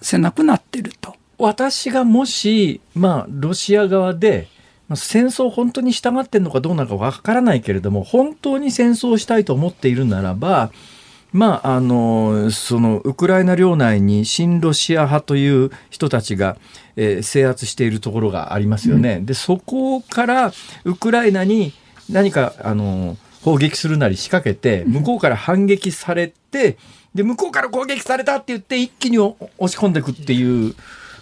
[0.02, 1.16] せなくなってると。
[1.38, 4.48] 私がもし、まあ、ロシア側で、
[4.96, 10.72] 戦争本当に従ってるのかどうなのかわからないけれども、本当に戦争をしたいと思っているならば、
[11.34, 16.58] まあ、あの、その、ウクライナ領内に親ロシア派という人たちが、
[16.96, 19.16] えー、制圧しているところがありますよね。
[19.16, 20.54] うん、で、そこから
[20.86, 21.74] ウクライナに
[22.10, 26.78] 何かあの砲撃するなり仕掛けて向こうから反撃されて
[27.14, 29.38] で向こうから攻撃されたって言って一気に押
[29.68, 30.76] し込んでいくっていう。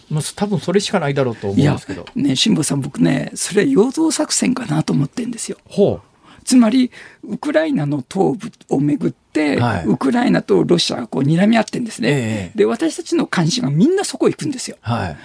[0.10, 2.06] もう多分それしかないだろうと思うんですけど。
[2.16, 5.58] ね、辛坊さん、僕ね、それ陽動作戦かなと思ってるんですよ。
[5.70, 6.08] ほう
[6.44, 6.92] つまり、
[7.24, 14.76] ウクライナの東部をめぐって、はい、ウクライナとロシアがこう睨み合ってるんですね、ええ、で、私たちの関心がみんなそこ行くんですよ。
[14.82, 15.18] はい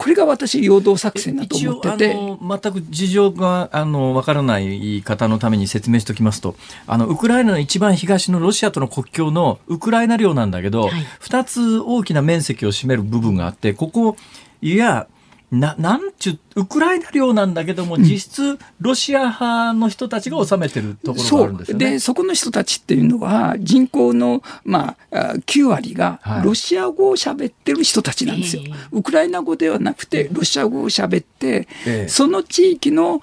[0.00, 2.14] これが私、陽動作戦だと思ってて。
[2.14, 14.16] 全く事情があの分からない方のために説明しておきますと、あのウクライナの一番東のロシアとの国境のウクライナ領なんだけど、はい、2つ大きな面積を占める部分があって、ここ、
[14.62, 15.06] いや、
[15.50, 21.90] な、なんちゅ、ウクライナ領なんだけども、実質、ロシア派の人たちが治めてるところがあるんですよね。
[21.92, 28.62] で、そこの人たちっていうのは、人口の、まあ、9割が、ロシア語を喋ってる人たちなんですよ。
[28.62, 33.20] はい、ウクライナ語ではなくて、ロシア語を喋って、えその地域の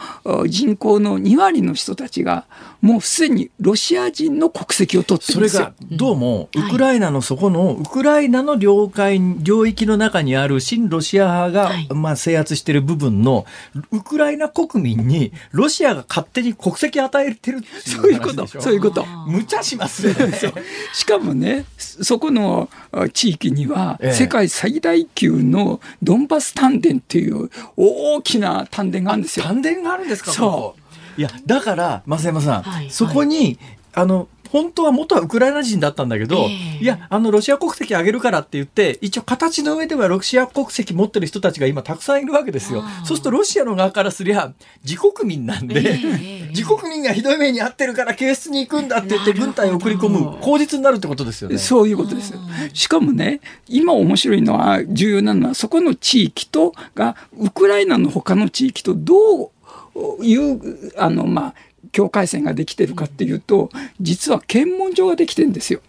[0.47, 2.45] 人口の2割の人たちが、
[2.81, 5.73] もうすでにロシア人の国籍を取ってるんですよ。
[5.77, 13.45] それが、どうも、ウクライナのそこの、ウクライナの領海、領域の中にある親ロシア派が、はい、まあ、制圧している部分の
[13.91, 18.47] ウクライナ国民にロシアが勝手に国籍与えてるそういうこと。
[18.47, 19.06] そういうこと。
[19.27, 20.15] 無茶しますね。
[20.93, 22.69] しかもねそこの
[23.13, 29.45] 地域には世界最大級のドンバス丹田っていう大きな丹田があるんですよ。
[29.45, 31.21] 丹田があるんですかそう。
[31.21, 33.58] いやだから増山さん、はい、そこに
[33.93, 42.83] あの本当は元はウクライナ人だったんだけど、えー、いや、あの、ロシア国籍あげるからって言って、一応形の上ではロシア国籍持ってる人たちが今たくさんいるわけですよ。
[43.03, 51.57] そうするとロシアの側からすりゃ、自国民なんで、えー、自国民がひどい目に遭ってるから警察に行くんだって言って軍隊を送り込む口実になるってことですよね。
[51.57, 52.39] そういうことですよ。
[52.73, 61.53] しかもね、今面白いのは、重要なのは、そこの地域とが、ウクライナの他の地域とどういう、あの、まあ、
[61.97, 65.81] 境界線ができてるかっていうと、実は検問所ができてるんですよ。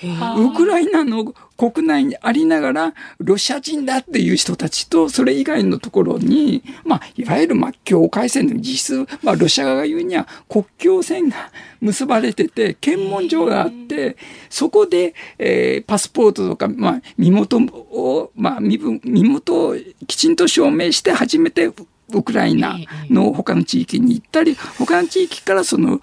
[0.00, 14.16] ウクライナの国内にありながら、ロシア人だっていう人たちと、それ以外のところに、まあ、いわゆる、まあ、境界線の実質、まあ、ロシア側が言うには国境線が結ばれてて、検問所があって、
[14.48, 19.76] そこで、えー、パスポートとか、まあ、身元を、まあ、身分、身元を
[20.06, 21.72] きちんと証明して初めて
[22.12, 22.76] ウクライナ
[23.10, 26.00] の他の地域に行ったり、他の地域からその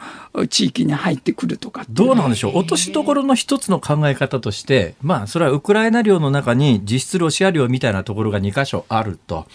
[0.50, 9.48] 地域に入ってくるとかどうなんでしょう、落としどころの一つの考え方として、まあ、それはウクライナ領の中に実質ロシア領みたいなところが2箇所あると。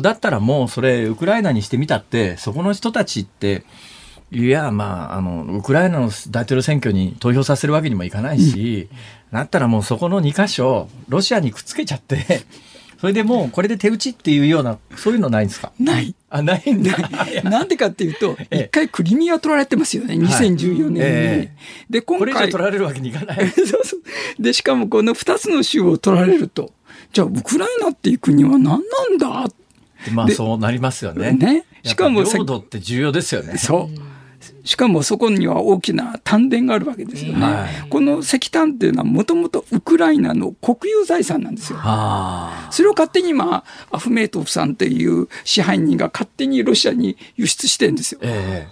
[0.00, 3.64] だったらもうそれ、ウクライナにしてみたって、そこの人たちって、
[4.32, 8.88] いや、まあ、あの、ウクライナの大統領選挙に投票させるわけにもいかないし、
[9.30, 12.42] うん、だったらもうそこの2箇所、ロシアにくっつけちゃって
[13.02, 15.72] それでもうこれで手打ちっていうような、そういうのないんですか？
[15.80, 16.14] ない。
[16.30, 16.96] あ、ないんだ。
[17.42, 21.00] なんでかっていうと、 一回クリミア取られてますよね、2014年に。
[21.00, 21.56] ええ、
[21.90, 22.32] で、今回。
[22.32, 23.50] これ以上取られるわけにいかない。
[23.50, 24.40] そうそう。
[24.40, 26.72] で、しかもこの2つの州を取られると、
[27.12, 28.82] じゃあウクライナっていう国は何なん
[29.18, 29.50] だ？
[30.12, 31.32] まあそうなりますよね。
[31.32, 31.64] ね。
[31.82, 33.58] しかも領土って重要ですよね。
[33.58, 34.11] そう。
[34.64, 37.40] しかもそこには大きな炭田があるわけですよね。
[37.40, 41.78] はい、この石炭っていうのはもともとウクライナの国有財産なんですよ。
[42.70, 48.20] それを勝手に今、アフメートフさんっていう支配人が勝手にロシアに輸出してるんですよ。
[48.22, 48.68] え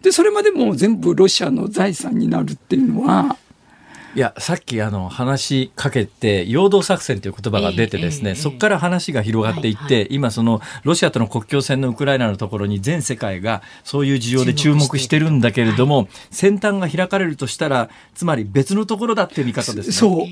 [0.00, 3.36] ー、で、それまでも全部ロシアの財産になるっていうのは、
[4.14, 19.92] いや、さっきあの話しかけて、陽動作戦という言葉が出てですね、えーえー、そこから話が広がっていって、はいはい、今そのロシアとの国境線のウクライナのところに全世界がそういう事情で注目してるんだけれども、はい、先端が開かれるとしたら、つまり別のところだっていう見方ですね。
[19.92, 20.26] そう。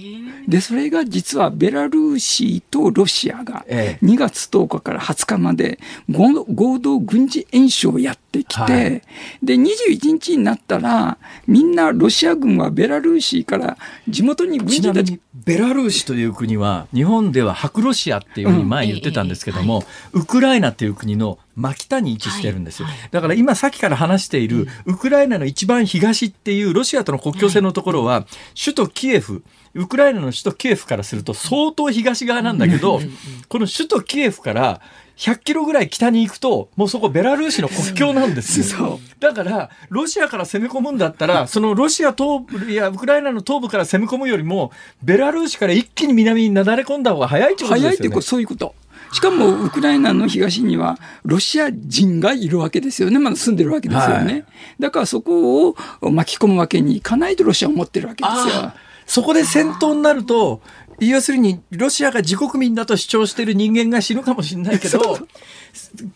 [0.49, 5.79] で、それが実はベラルーシとロシアが2月10日から20日まで
[6.09, 9.03] 合同軍事演習をやってきて、はい、
[9.43, 13.77] で、21日になったら、みんなロシア軍はベラルーシから
[14.09, 28.27] 地元に軍人たちベラルーシという国は日本では白ロシアっていうふうに前言ってたんですけども、ウクライナっていう国の真北に位置してるんですよ、だから今さっきから話しているウクライナの一番東っていうロシアとの国境線のところは
[28.59, 29.43] 首都キエフ
[29.75, 33.01] ウクライナの首都キエフからすると相当東側なんだけど、
[33.49, 34.81] この首都キエフから
[35.17, 38.99] 100キロぐらい北に行くと、もうそこベラルーシの国境なんですよ。
[39.21, 47.97] だから、ロシアから攻め込むんだったら、そのロシア東部、いや、ウクライナの東部から攻め込むよりも、ベラルーシから一気に南になだれ込んだ方が早いってことですよね。
[47.97, 48.75] 早いってそういうこと。
[49.13, 53.19] しかも、ウクライナの東には、ロシア人がいるわけですよね。
[53.19, 54.33] まだ住んでるわけですよね。
[54.33, 54.45] はい、
[54.81, 55.77] だからそこを
[56.11, 58.73] 巻き込むわけにいかないとロシアは思ってるわけですよ。
[59.07, 60.63] そこで戦闘になると、
[61.09, 65.19] 要するにロシアが自国民だと主張している人間が死ぬかもしれないけど、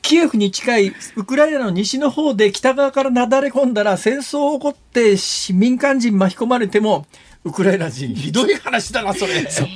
[0.02, 5.16] キエフに近いウクライナの西の方で北側からなだれ込んだら戦争起こって
[5.52, 7.06] 民間人巻き込まれても
[7.44, 9.48] ウクライナ人ひどい話だなそれ。
[9.50, 9.68] そう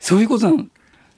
[0.00, 0.66] そういうことなの。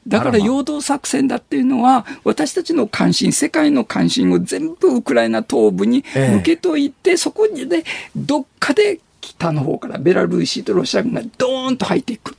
[0.06, 7.82] だから陽動作戦だっていうのは、私たちの関心、世界の関心を全部ウクライナ東部に向けといて、ええ、そこにね、
[8.14, 12.36] どっかで北の方からベラルーシとロシア軍がドーンと入っていく。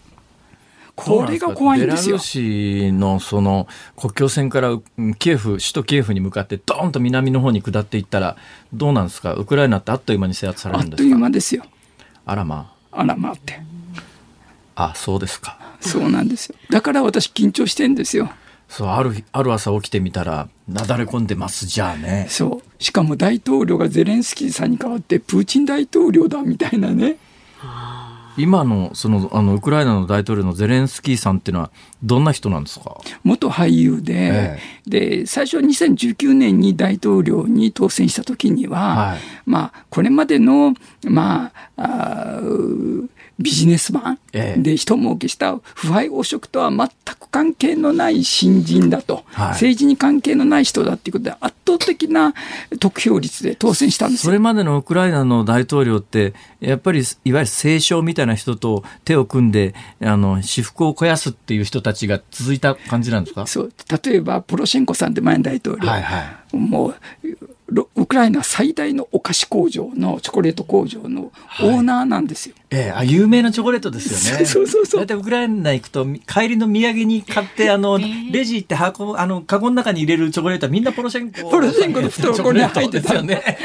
[0.98, 2.18] これが怖いんですよ。
[2.18, 4.78] ベラルーシのその国境線から
[5.20, 8.36] キエフ、首都キエフに向かってドーンと南の方に下っていったら、
[8.74, 9.34] どうなんですか？
[9.36, 11.04] ウクライナってあっという間に制圧されるんですか？
[11.04, 11.64] あっという間ですよ。
[12.26, 13.00] あらまあ。
[13.00, 13.62] あらまあって。
[14.76, 15.58] あ、そうですか。
[15.80, 16.56] そうなんですよ。
[16.72, 18.30] だから私緊張してんですよ。
[18.68, 27.16] そうあるある朝起きてみたらなだれ込んでますじゃあねそうしかも大統領がゼレンスキーさんに代わってプーチン大統領だみたいなね
[28.38, 31.72] 今のそのあのウクライナの大統領のゼレンスキーさんっていうのは
[32.04, 32.98] どんな人なんですか？
[33.24, 34.90] 元俳優でええ、
[35.22, 40.74] で最初は2019年に大統領に当選した時には、はい、まあこれまでの
[41.04, 41.82] まあ
[42.38, 42.40] あ
[43.40, 52.34] ビジネスマンで人儲けした腐敗汚職とは全く関係のない新人だと、はい、政治に関係のない人だっていうことで圧倒的な
[52.80, 63.46] 得票率で当選したんですそれまでのウクライナの大統領ってやっぱりいわゆる清少みたいな人と手を組んであの私腹を肥やすっていう人たちが続いた感じなんですか？
[63.46, 63.74] そう。
[64.04, 66.24] 例えばポロシェンコさんって前の大統領、はいは
[66.54, 66.96] い、もう
[67.70, 72.56] ウクライナ最大のお菓子工場のチョコレート工場のオーナーなんですよ。
[72.72, 74.46] はい、ええあ有名なチョコレートですよね。
[74.48, 75.02] そうそうそう。
[75.02, 77.98] 大体ウクライナ行くと帰りの土産に買ってあの、
[78.32, 81.50] レジ行って箱あのカゴの中に入れるチョコレートはみんなポロシェンコ。
[81.50, 83.58] ポロシェンコの懐に入ってたよね。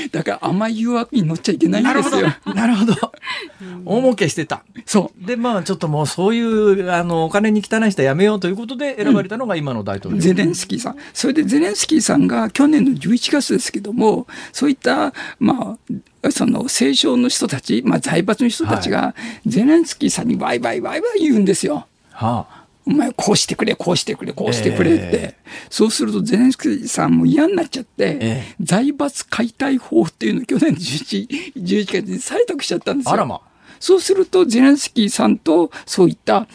[0.12, 2.32] だから甘い誘惑に乗っちゃいけないんですよ。
[2.54, 2.94] なるほど。
[3.84, 4.64] 大儲けしてた。
[4.86, 5.26] そう。
[5.26, 10.96] で、まあ、ちょっともうそういう、あの、お金に汚い人はやめようということで選ばれたのが今の大統領、うん、ゼレンスキーさん。
[11.12, 15.76] それでゼレンスキーさんが去年の11月ですけども、そういった、ま
[16.22, 19.14] あ、その清少の人たち、まあ、財閥の人たちが、
[19.46, 21.86] ゼレンスキーさんにワイワイワイワイ言うんですよ。
[22.12, 25.04] はあお前こうしてくれ、こうしてくれ、こうしてくれって。
[25.12, 33.12] えー、そうするとゼレンスキーさんも嫌になっちゃって、えー、財閥解体法っていうのを去年11 11月に採択しちゃったんですよ。
[33.12, 33.40] あらま。
[33.84, 36.46] そうすると、ゼレンスキーさんとそういった、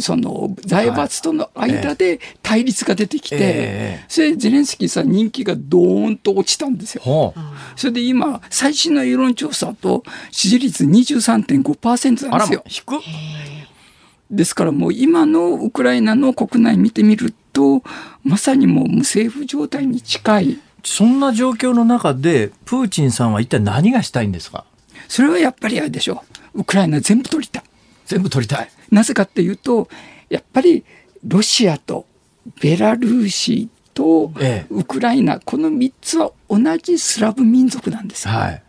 [0.00, 7.34] その、財閥との間で対立が出てきて、えー、それでゼレンスキーさん人気がドーンと落ちたんですよ。
[7.76, 12.64] それで今、最新の世論調査と支持率23.5%なんですよ。
[12.66, 12.98] 低っ
[14.30, 17.82] ですからもう今のウクライナの国内見てみると、
[18.24, 20.58] まさにもう無政府状態に近い。
[20.84, 24.64] そんな状況の中で、プーチンさんは一体何がしたいんですか？
[25.08, 26.22] それはやっぱりあれでしょ
[26.54, 26.60] う。
[26.60, 27.62] ウクライナ全部取りたい。
[28.06, 28.70] 全部取りたい。
[28.90, 29.88] なぜかっていうと、
[30.28, 30.84] やっぱり
[31.26, 32.06] ロシアと
[32.60, 34.32] ベラルーシと
[34.70, 38.34] ウクライナ、ええ、この3つは同じスラブ民族なんですよ。
[38.34, 38.62] はい、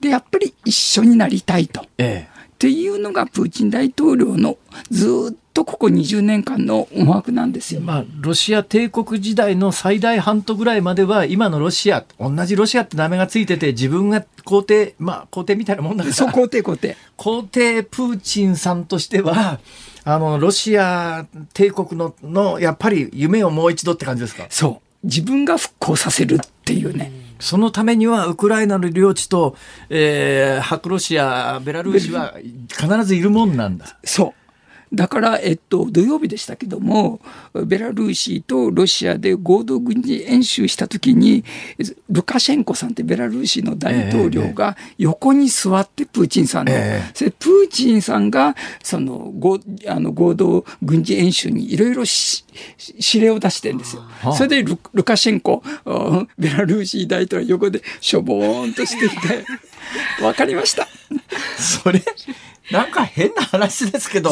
[0.00, 1.84] で、やっぱり一緒になりたいと。
[1.98, 4.58] ええっていうのがプーチン大統領の
[4.90, 7.80] ずっとここ20年間の思惑なんですよ。
[7.80, 16.14] まあ、ロシア帝国時代の最大半島ぐらいまでは、今のロシア、同じロシアって名前がついてて、自分が皇帝、まあ、皇帝みたいなもんだから。
[16.16, 16.96] そう、皇帝、皇帝。
[17.16, 19.60] 皇帝プーチンさんとしては、
[20.02, 24.46] あの、ロシア帝国の、の、やっぱり夢をもう一度って感じですか？
[24.50, 25.06] そう。
[25.06, 27.12] 自分が復興させるっていうね。
[27.40, 29.56] そのためにはウクライナの領地と、
[29.90, 32.34] えー、白ロシア、ベラルーシは
[32.68, 33.98] 必ずいるもんなんだ。
[34.04, 34.37] そう。
[34.92, 37.20] だから、えっと、土曜日でしたけども、
[37.66, 41.44] ベラルーシとロシアで合同軍事演習したときに、
[42.10, 54.02] ルカシェンコさんってベラルーシの大統領が横に座ってプーチンさんの、えー、それプーチンさんが、その、合あの合同軍事演習にいろいろ指令を出してるんですよ。
[54.32, 55.62] それでルルカシェンコ、
[56.38, 59.44] ベラルーシ大統領横でしょぼーんとしていて、
[60.22, 60.88] わかりました。
[61.58, 62.02] それ
[62.70, 64.30] なんか変な話ですけど、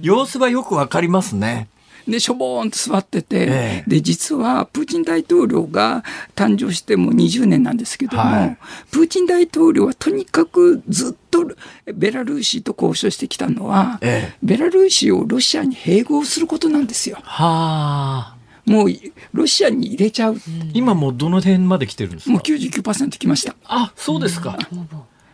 [0.00, 1.68] 様子はよくわかりますね。
[2.08, 6.02] で、しょぼーんと座ってて、ええ、で、実はプーチン大統領が
[6.34, 8.58] 誕生しても20年なんですけども、はい、
[8.90, 11.46] プーチン大統領はとにかくずっと
[11.94, 17.18] ベラルーシと交渉してきたのは、え、ベラルーシをロシアに併合することなんですよ。
[17.22, 18.36] はあ。
[18.66, 18.88] もう
[19.32, 20.36] ロシアに入れちゃう。
[20.74, 22.32] 今もうどの辺まで来てるんですか？
[22.32, 23.54] もう99%来ました。
[23.64, 24.58] あ、そうですか。
[24.72, 24.88] うん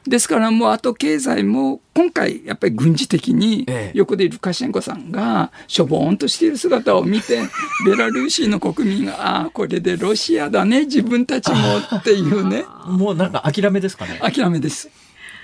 [0.06, 7.40] ですからもうあと経済も今回やっぱり軍事的に横でルカシェンコさんがしょぼーんとしている姿を見て
[7.84, 11.56] ベラルーシの国民がああこれでロシアだね自分たちも
[11.96, 12.64] っていうね。
[12.86, 14.18] もうなんか諦めですかね。
[14.22, 14.88] 諦めです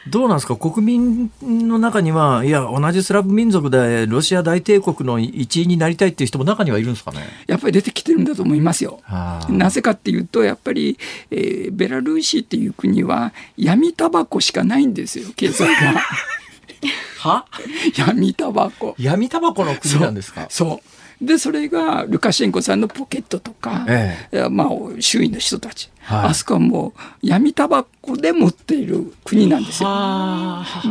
[0.09, 0.57] どうなんですか？
[0.57, 7.20] 国民の中には、いや、同じスラブ民族でロシア大帝国の一員になりたいっていう人も中にはいるんですかね？
[7.46, 9.00] やっぱり出てきてるんだと思いますよ。
[9.48, 10.98] なぜかっていうと、やっぱり、
[11.30, 16.00] えー、ベラルーシっていう国は闇タバコしかないんですよ、経済が。
[17.20, 17.46] は？
[17.96, 18.94] 闇タバコ。
[18.98, 20.46] 闇タバコの国なんですか？
[20.50, 20.88] そう
[21.25, 24.68] でそれがルカシェンコさんのポケットとか、ええ、まあ、
[25.01, 29.89] 周囲の人たち、はい、あそこはもう闇タバコで持っている国なんですよ。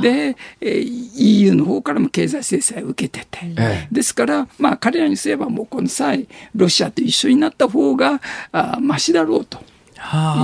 [0.02, 8.22] で、えー、EU の方からも経済制裁を受けてて、ええ、ですから、まあ、彼らにすればもうこの際ロシアと一緒になった方が
[8.52, 9.60] あマシだろうと。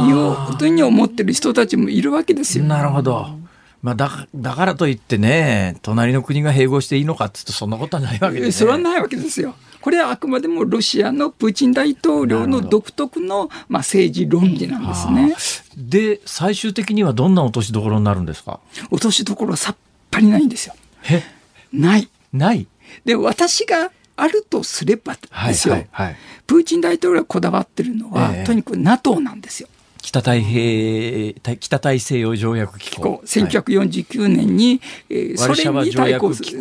[0.07, 2.63] いうふうに思ってる人たちもいるわけですよ。
[2.63, 3.38] なるほど
[3.81, 9.55] まあだ、だからといってね、隣の国が併合していいのかっていうと、そんなことはないわけです、ね、それはないわけですよ。
[9.79, 15.33] これはあくまでもロシアのプーチン大統領の独特の、まあ、政治論理なんですね。
[15.77, 18.59] で、最終的にはどんな落としどころになるんですか？
[18.91, 19.75] 落としどころさっ
[20.11, 20.75] ぱりないんですよ。
[21.09, 21.23] え？
[21.71, 22.09] ない。
[22.33, 22.67] ない？
[23.05, 29.69] で、私があるとすればですよ、はいはいはい、プーチン大統領がこだわってるのは、えー、とにかく NATO なんですよ。
[30.01, 34.79] 北太平北大西洋条約機構1949年に、はい、
[35.09, 36.59] えー、ソ連に対抗する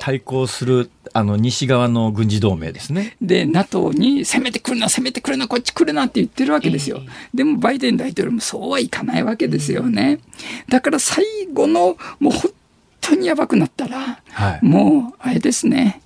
[0.00, 3.16] 対抗するあの西側の軍事同盟ですね。
[3.20, 7.00] で NATO に攻めてくるな攻めてくるなこっち来るなって言ってるわけですよ。
[7.34, 10.20] でもバイデン大統領もそうはいかないわけですよね。
[10.68, 12.52] だから最後のもう本
[13.00, 16.00] 当にやばくなったら、はい、もうあれですね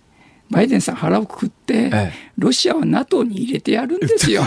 [0.50, 4.42] バイデンさん腹をくくって、ええ、ロシアは NATO に入れてやるんですよ。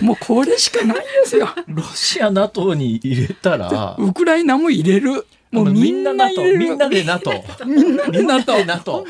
[0.00, 1.48] もうこれしかないんですよ。
[1.68, 3.96] ロシア NATO に入れたら？
[3.98, 5.26] ウクライナも入れる。
[5.50, 6.42] もうみんな NATO。
[6.42, 7.30] みんなで NATO。
[7.66, 8.64] みんなで NATO。
[8.64, 9.04] NATO。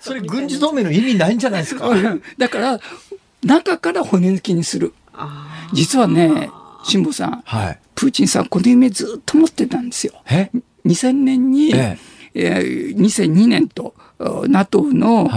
[0.00, 1.90] それ軍事同盟の意味ないんじゃないですか？
[2.38, 2.80] だから、
[3.44, 4.94] 中から骨抜きにする。
[5.74, 6.50] 実はね、
[6.84, 10.14] 辛坊さん、はい、プーチンさんこの夢ずっと持ってたんですよ。
[10.30, 10.50] え
[10.86, 11.98] ？2000年に、え
[12.34, 13.94] ええー、2002年と
[14.48, 15.30] NATO の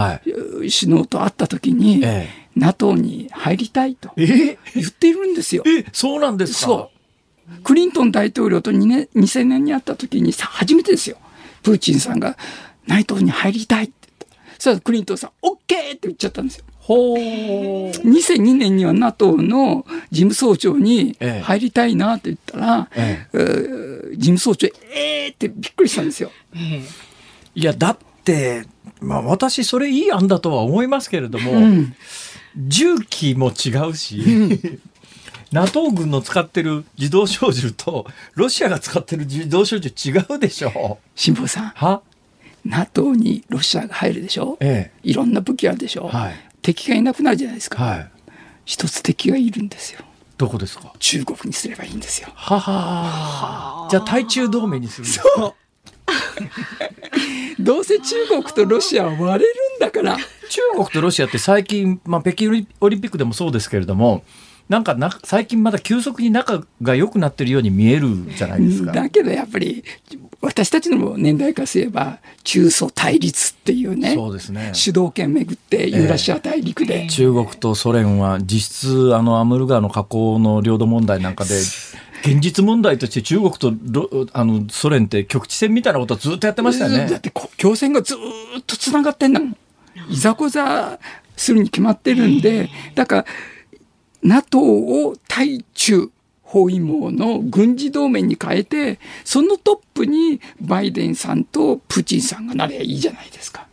[0.60, 4.56] 首脳と会った時に、はい、NATO に入りたいと言
[4.86, 5.62] っているんですよ。
[5.66, 6.88] えそうなんですか？
[7.62, 11.16] クリントン大統領と2年2000年に会った時に初めてですよ。
[11.62, 12.36] プーチンさんが
[12.86, 14.54] NATO に入りたいって言った。
[14.54, 15.56] そしたらクリントンさん、OK!
[15.56, 15.58] っ
[15.94, 16.64] て言っちゃったんですよ。
[16.78, 23.38] ほ2002年には NATO の事務総長に入りたいなって言ったら、ええ
[24.12, 26.30] 事務総長、えーってびっくりしたんですよ。
[27.54, 28.06] いや、だって、
[29.00, 31.94] まあ私それいい案だとは思いますけれども、うん、
[32.56, 34.80] 重機も違うし、うん、
[35.52, 40.98] NATO 軍の使ってる自動小銃とロシアが使ってる自動小銃違うでしょ。
[41.00, 41.08] う。
[41.14, 41.68] 辛坊さん。
[41.70, 42.02] は
[42.64, 48.10] ？NATO にロシアが入るでしょ、ええ、いろんな武器あるでしょ、はい、敵がいなくなるじゃないですか、はい、
[48.64, 50.00] 一つ敵がいるんですよ。
[50.36, 50.92] どこですか？
[50.98, 52.28] 中国にすればいいんですよ。
[52.34, 55.54] ははじゃあ対中同盟にするそう
[57.58, 60.16] どうせ中国とロシアは割れるんだから。
[60.48, 62.50] 中国とロシアって最近、まあ、北京
[62.80, 64.22] オリンピックでもそうですけれども
[64.68, 68.90] なんかな最近まだ急速に仲が良くなってるように見えるじゃないですか。
[68.90, 69.84] だけどやっぱり
[70.40, 74.70] 私たちの年代からすれば中ソ対立っていうねそうですね。
[74.72, 81.60] 主導権めぐってユーラシア大陸で、えー、中国とソ連は実質あのアムル川の河口の領土問題なんかで
[82.26, 83.72] 現実問題として中国と
[84.32, 87.06] あのソ連って局地戦みたいなことをずっとやってましたよね。
[87.08, 89.56] だって国境線がずっとつながってんだもん。
[90.10, 90.98] いざこざ
[91.36, 93.24] するに決まってるんで、だから
[94.22, 96.10] NATO を対中
[96.42, 103.66] 包囲網の軍事同盟に変えて、そのトップにバイデンさんとプーチンさんがなればいいじゃないですか。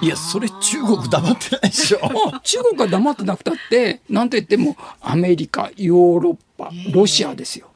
[0.00, 2.00] いや、それ中国黙ってないでしょ。
[2.42, 7.68] 中国が黙ってなくたって、なんと言ってもアメリカ、ヨーロッパ、ロシアですよ。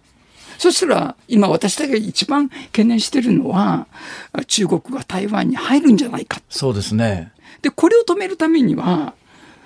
[0.59, 3.87] そしたら、今私たちが一番懸念してるのは、
[4.49, 6.41] 中国が台湾に入るんじゃないか。
[6.51, 7.33] そうですね。
[7.63, 9.15] で、これを止めるためには、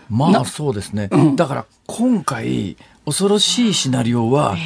[0.08, 2.76] まあそうですね、うん、だから今回
[3.06, 4.56] 恐ろしいシナリオは、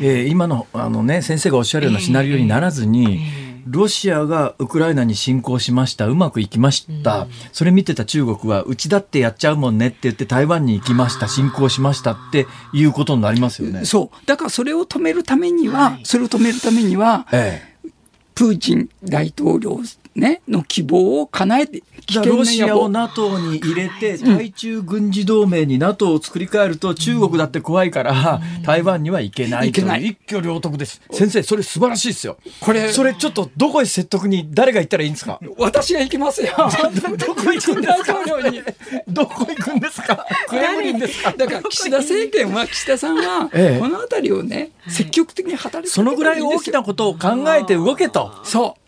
[0.00, 3.20] えー、今のあの、ね、先生がおっしゃるようなシナリオにならずに、
[3.66, 13.84] ロシアがウクライナに侵攻しました、うまくいきました、うん、それ見てた中国は、うちだってやっちゃうもんねって言って、台湾に行きました、侵攻しましたっていうことになりますよね。
[13.84, 14.26] そう。
[14.26, 17.90] だからそれを止めるためには、はい、それを止めるためには、ええ、
[18.34, 19.80] プーチン大統領
[20.14, 21.82] ね、の希望を叶えて、
[22.26, 31.00] ロシアを NATO に入れて、対中軍事同盟に NATO を作り変えると、中国だって怖いから、台湾には行けないという一挙両得です。
[31.12, 32.36] 先生、それ素晴らしいですよ。
[32.60, 35.40] これ、それちょっとどこへ説得に誰が行ったらいいんですか？
[35.56, 36.52] 私が行きますよ。
[37.16, 38.14] どこ行くんですか？
[39.08, 40.26] どこ行くんですか？
[40.48, 41.32] クレムリンですか？
[41.32, 43.48] だから岸田政権は、岸田さんは、
[43.78, 48.30] このあたりをね、積極的に働いてそのぐらい大きなことを考えて動けと。
[48.44, 48.81] そう。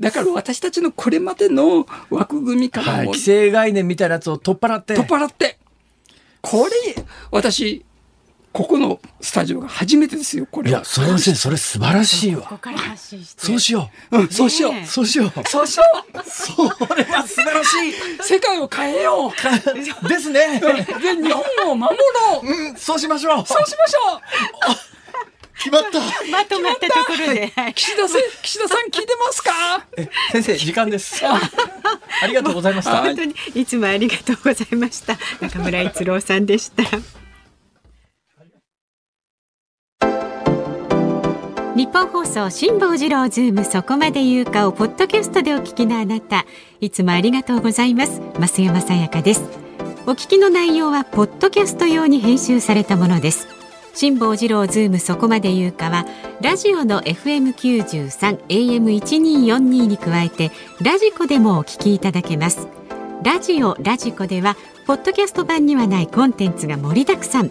[0.00, 4.94] だから私たちのこれまでの枠組みからも、はい、規制概念みたいなやつを取っ払って。
[4.94, 5.58] 取っ払って。
[6.40, 7.84] これ、私、
[8.54, 10.70] ここのスタジオが初めてですよ、これ。
[10.70, 12.60] いや、それそれ素晴らしいわ。
[13.36, 14.18] そうしよう。
[14.18, 14.86] うん、そうしよう。
[14.86, 15.48] そうしよう。
[15.48, 15.84] そうしよ
[16.14, 16.22] う。
[16.30, 18.22] それは素晴らしい。
[18.22, 19.32] 世界を変えよう。
[20.08, 20.60] ですね。
[20.60, 20.66] で、
[21.20, 22.46] 日本を守ろう。
[22.46, 23.44] うん、そうしましょう。
[23.44, 24.94] そうしましょう。
[25.58, 25.98] 決まった。
[26.30, 27.52] まとまったところで。
[27.74, 29.50] 岸田さん、岸田さん聞いてますか？
[30.32, 31.22] 先生、時間です。
[31.26, 33.02] ありがとうございました。
[33.02, 35.16] 本当に、いつもありがとうございました。
[35.40, 36.84] 中村一郎さんでした。
[41.76, 46.46] 日本放送辛坊治郎ズームそこまで言うかをポッドキャストでお聞きのあなた
[46.80, 49.42] いつもありがとうございます増山さやかです
[50.06, 53.48] お聞きの内容はポッドキャスト用に編集されたものです
[53.94, 56.04] 辛坊治郎ズームそこまで言うかは
[56.40, 60.50] ラジオの FM93 AM1242 に加えて
[60.82, 62.68] ラジコでもお聞きいただけます。
[63.22, 67.50] ラジオラジコではポッドキャスト版にはないコンテンツが盛りだくさん。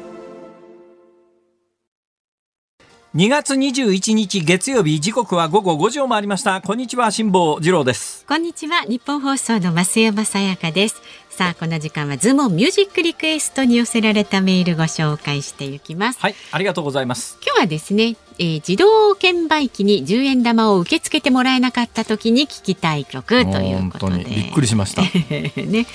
[3.13, 6.61] 2月21日月曜日時刻は午後5時を回りました。
[6.61, 8.25] こんにちは辛坊治郎です。
[8.25, 11.01] こんにちは日本放送の増山さやかです。
[11.29, 16.21] さあこの時間はズームミュージックリクエストに寄せられたメールご紹介していきます。
[16.21, 17.37] はいありがとうございます。
[17.45, 24.23] 今日はですね、えー、自動券売機に10円玉を受け付けてもらえなかった時に聞きたい曲ということで。
[24.23, 25.01] びっくりしました。
[25.59, 25.85] ね、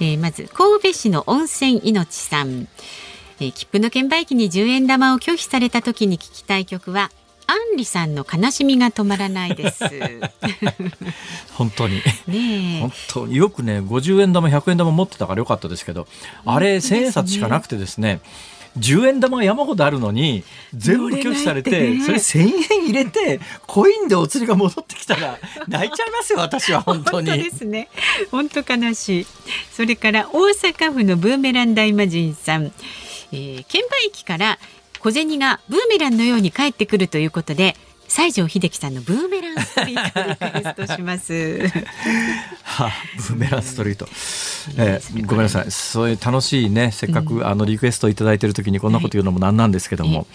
[0.00, 2.68] えー、まず神戸市の温泉命さん
[3.40, 7.10] えー、切符の券売機に10円玉を拒否された時に聞きたい曲は
[7.46, 9.84] アンリさんの悲しみが止まらないです。
[11.52, 12.02] 本当に。
[12.26, 13.36] ね本当に。
[13.36, 16.06] よくね、50円玉、100円玉持ってたからよかったですけど、
[16.46, 18.20] あれ1000円札しかなくてですね、
[18.78, 20.42] 10円玉が山ほどあるのに
[20.74, 22.40] 全部拒否されてそれ1000
[22.72, 27.30] 円入れてコインでお釣りが戻ってきたら泣いちゃいますよ私は本当に。
[27.30, 27.88] 本当ですね。
[28.30, 29.26] 本当悲しい。
[29.72, 32.72] それから大阪府のブーメラン大魔神さん
[33.34, 34.58] えー、券売機から
[35.00, 37.76] 小銭がブーメランのように返ってくるということで
[38.08, 41.68] 西城秀樹さんのブーメランストリートリクエストします。
[42.62, 44.06] はあ、ブーメランストリート。
[44.76, 45.70] えー、ごめんなさい。
[45.70, 50.26] そういう楽しいね、せっかく、あのリクエストいただいている時にこんなこと言うのもなんなんですけども、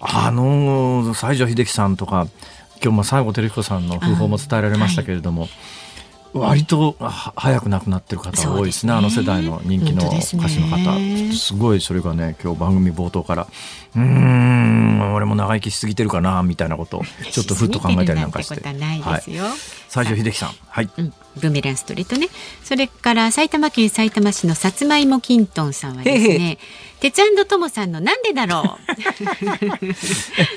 [0.00, 2.26] はい、あの西城秀樹さんとか
[2.82, 5.48] 今日も西郷輝彦さんの訃報も伝えられましたけれども。
[6.34, 13.46] 割と早く亡くなってる方が多いですね、ね、あの世代の人気の歌手の方、ね、すごいそれがね今日番組冒頭から
[13.94, 18.54] うん俺も長生きしすぎてるかなみたいなことをちょっとふっと考えたりなんかして。
[18.62, 22.28] はい、西城秀樹さん、はい、うん、ブーメランストリートね。
[22.64, 26.58] それから埼玉県埼玉市のさつまいもきんとんさんはですね
[27.00, 28.82] 鉄ともさんのなんでだろう。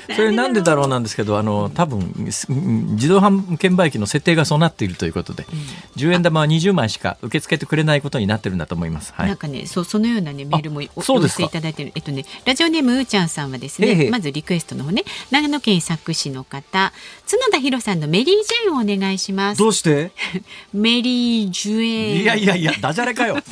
[0.14, 11.92] それなんでだろうなんですけどあの多分自動販券売機の設定がそうなっているということで、うん、10円玉は20枚しか受け付けてくれないことになってるんだと思います、はい、なんかねそうそのようなねメールもお寄せいただいてる。
[11.94, 15.04] えっとねラジオネームうーちゃんさんはですねまずリクエストの方ね。
[15.30, 16.92] 長野県佐久市の方。
[17.28, 20.12] 角田博さんのメリージェーンをお願いしますどうして？
[20.74, 23.36] メリージュエいやいやいやダジャレかよ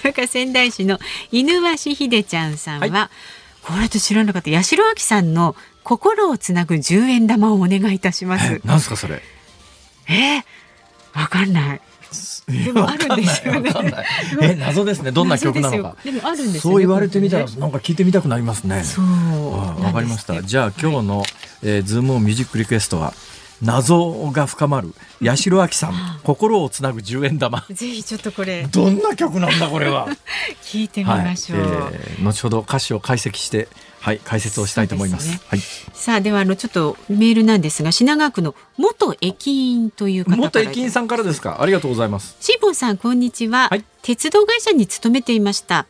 [0.00, 0.98] それから仙台市の
[1.32, 3.08] 犬鷲秀ちゃんさんは、はい、
[3.62, 8.60] これと知らなかった八代亜紀さんの心をつなぐ十円玉をお願いいたします。
[8.64, 9.22] なんすかそれ？
[10.08, 11.80] えー、わかんない。
[12.46, 13.72] でもあるんですよね。
[14.40, 15.10] え謎ですね。
[15.10, 15.96] どんな曲なのか。
[16.04, 18.84] でもあるんです、そう言われてみたらなんか聞いてみたくなりますね。
[18.84, 19.82] そう。
[19.82, 20.42] わかりました。
[20.42, 21.24] じゃあ今日の、は
[21.62, 23.12] えー、ズームミュージックリクエストは？
[23.62, 27.64] 謎が深まる八代亜紀さん心をつなぐ十円玉。
[27.70, 28.64] ぜひちょっとこれ。
[28.64, 30.08] どんな曲なんだこれは？
[30.62, 31.70] 聞いてみましょう、はい。
[31.94, 33.68] えー、後ほど歌詞を解析して
[34.00, 35.60] はい解説をしたいと思います、ね、はい、
[35.94, 41.62] さあではあのちょっとメールなんですが品川区の元駅員という方元駅員さんからですか？
[41.62, 42.36] ありがとうございます。
[42.40, 45.86] シーボンさんこんにちは、はい、鉄道会社に勤めていました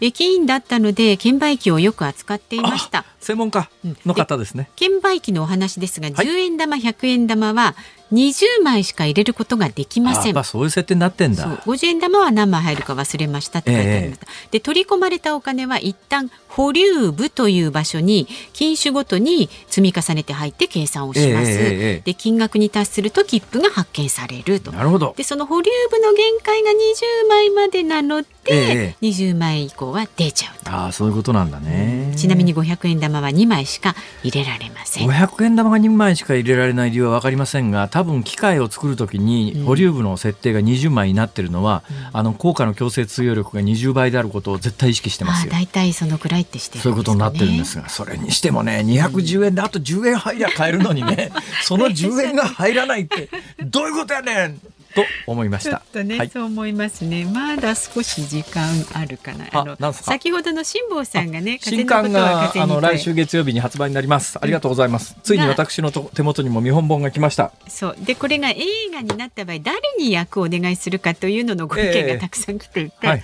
[0.00, 3.68] 駅員だったので券売機をよく扱っていました専門家
[4.04, 7.74] の方ですね、券売機のお話ですが、はい、10円玉100円玉は
[8.12, 10.38] 20枚しか入れることができません。
[10.38, 11.44] あそういう設定になってんだ。
[11.58, 14.26] 50円玉は何枚入るか忘れましたって書いてありました。
[14.28, 21.50] えー、で取り込まれたお金は一旦保留部という場所に金種ごとに積み重ねて入って計算をします。
[21.50, 24.70] えー、で金額に達すると切符が発見されると。
[24.70, 25.14] なるほど。
[25.16, 32.12] でその保留部の限界が20枚までなので、えー、20枚以降は出ちゃうああそういうことなんだね。
[32.16, 35.08] ちなみに500円玉は2枚しか入れられません。
[35.08, 45.52] 500円玉が2枚しか入れられない理由はわかりませんが、多分機械を作るときに保留部の設定が20枚になってるのは、うん、あの効果の強制通用力が20倍であることを絶対意識してますよ。
[45.52, 51.30] 大体そのくらいってして、ね、そういうことになってるんですが、それにしてもね、210円であと10円入りゃ買えるのにね、
[51.62, 53.28] その10円が入らないって
[53.64, 54.60] どういうことやねん。
[54.96, 55.70] と思いました。
[55.70, 57.26] ちょっとね、はい、そう思いますね。
[57.26, 59.46] まだ少し時間あるかな。
[59.52, 64.38] あの先ほどの辛坊さんがね、新刊があの来週月曜日に発売になります。
[64.40, 65.16] ありがとうございます。
[65.22, 67.52] ついに私の手元にも見本本が来ました。
[67.68, 68.56] そうでこれが映
[68.92, 73.22] 画になった場合誰に役をお願いするかというののご意見がたくさん来ていて、江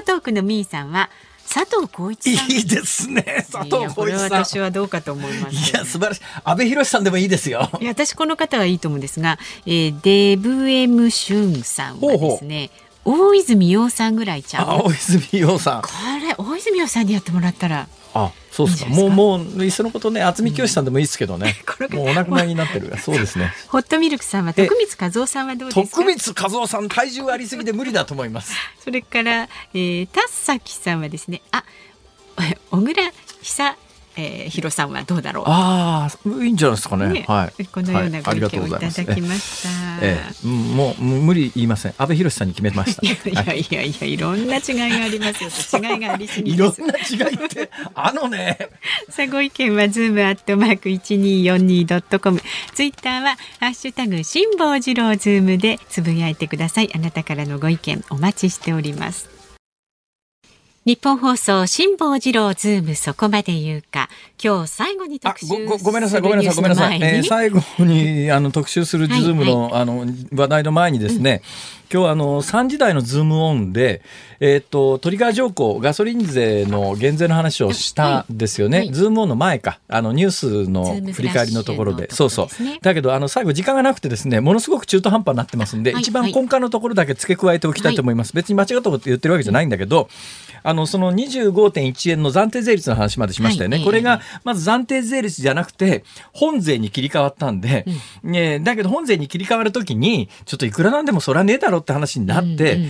[0.00, 1.10] 東区のみーさんは。
[1.52, 2.50] 佐藤浩市さん。
[2.50, 3.46] いいですね。
[3.50, 4.30] 佐藤浩市さん。
[4.44, 5.70] 私はどうかと思います。
[5.70, 6.20] いや、素晴らしい。
[6.44, 7.68] 安倍博さんでもいいですよ。
[7.80, 12.70] いや、私この方はいいと思うんですが、えー、デブエムシュンさんはですね。
[13.04, 14.82] 大泉洋さんぐらいちゃう。
[14.84, 15.82] 大泉洋さん。
[15.82, 15.88] こ
[16.20, 17.88] れ、大泉洋さんにやってもらったら。
[18.14, 18.90] あそうですか？
[18.90, 21.56] もうもういっそのことね渥美清さんでもいいですけどね、
[21.90, 22.96] うん、 もうお亡くなりになってる。
[22.98, 23.52] そうですね。
[23.68, 25.96] ホットミルクさんは徳光和夫さんはどうですか？
[26.02, 28.52] 徳光和夫さん体重ありすぎて無理だと思います。
[28.84, 31.64] それから、えー、田崎さんはですねあ
[32.70, 33.02] 小倉
[33.42, 33.76] 久
[34.16, 35.44] えー、ヒロさんはどうだろう？
[35.46, 37.08] ああ、いいんじゃないですかね。
[37.08, 37.66] ねはい。
[37.66, 39.68] このようなご意見をいただきました。
[40.02, 41.94] ええ、もう無理言いません。
[41.98, 43.02] 安倍博さんに決めました。
[43.06, 45.80] いやいやいや、いろんな違いがありますよ。
[45.80, 48.58] 違いがありすぎ いろんな違いって、あのね。
[49.08, 52.42] さあ、ご意見はズームアットマーク一二四二ドットコム。
[52.74, 56.90] ツイッターはハッシュタグ辛坊治郎ズームでつぶやいてください。
[56.94, 59.31] あなたからのご意見お待ちしております。
[60.84, 64.08] ニッポン放送辛坊治郎ズームそこまで言うか。
[64.42, 71.42] 今日最後に特集ごごめんなさいごめんなさいごめんなさい、えー、最後にあの特集するズームのはいはい、あの話題の前にですね、
[71.81, 74.00] うん、今日あの3時台のズームオンで
[74.40, 78.86] えっ、ー、とトリガー条項ガソリン税の減税の話をしたんですよね、はい。
[78.86, 79.78] はい、ズームオンの前か。
[79.88, 82.48] あのニュースの振り返りのところで、ね、そうそう。
[82.80, 90.08] だけどあの最後時間がなくてですねものすごく中途半端になってますんで、はい、一番根幹のところだけ付け加えておきたいと思います、別に間違ったこと言ってるわけじゃないんだけど、
[90.62, 97.84] あのその25.1円の暫定税率の話までしましたよね、はい、これがまず暫定税率じゃなくて本税に切り替わったんで、
[98.22, 102.88] うん、ね、だけど本税に切り替わるときにちょっといくらなんでもそりゃねえだろって話になって、うんうん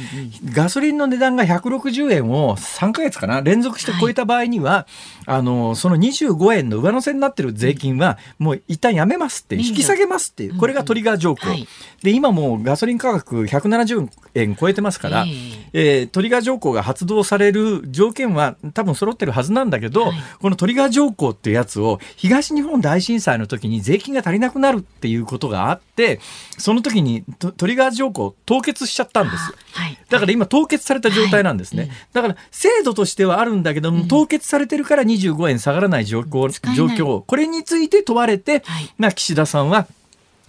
[0.49, 4.86] うん、ガソリンの値段が160円を3か月かな連続して超えた場合には、はい、
[5.26, 11.68] あのその25円の上乗せになってる税金はもう一旦やめますって引き下げますっていうこれがトリガー条項、うんうんはい、
[12.03, 26.20] で今もうガソリン価格170円超えてますから、えー、えー、トリガー条項が発動されるる条件は多分揃ってるはずなんだけど、はい、このトリガー条項っていうやつを東日本大震災の時に税金が足りなくなるっていうことがあって
[26.59, 27.24] その時に
[27.57, 36.33] トリガー条項凍結しちゃったんです、はい、だから今凍結された状態なんですね、はい、だから制度としてはあるんだけども、うん、凍結されてるから25円下がらない状況
[36.74, 37.22] 状況。
[37.24, 38.62] これについて問われて、
[38.99, 39.87] まあ、岸田さんは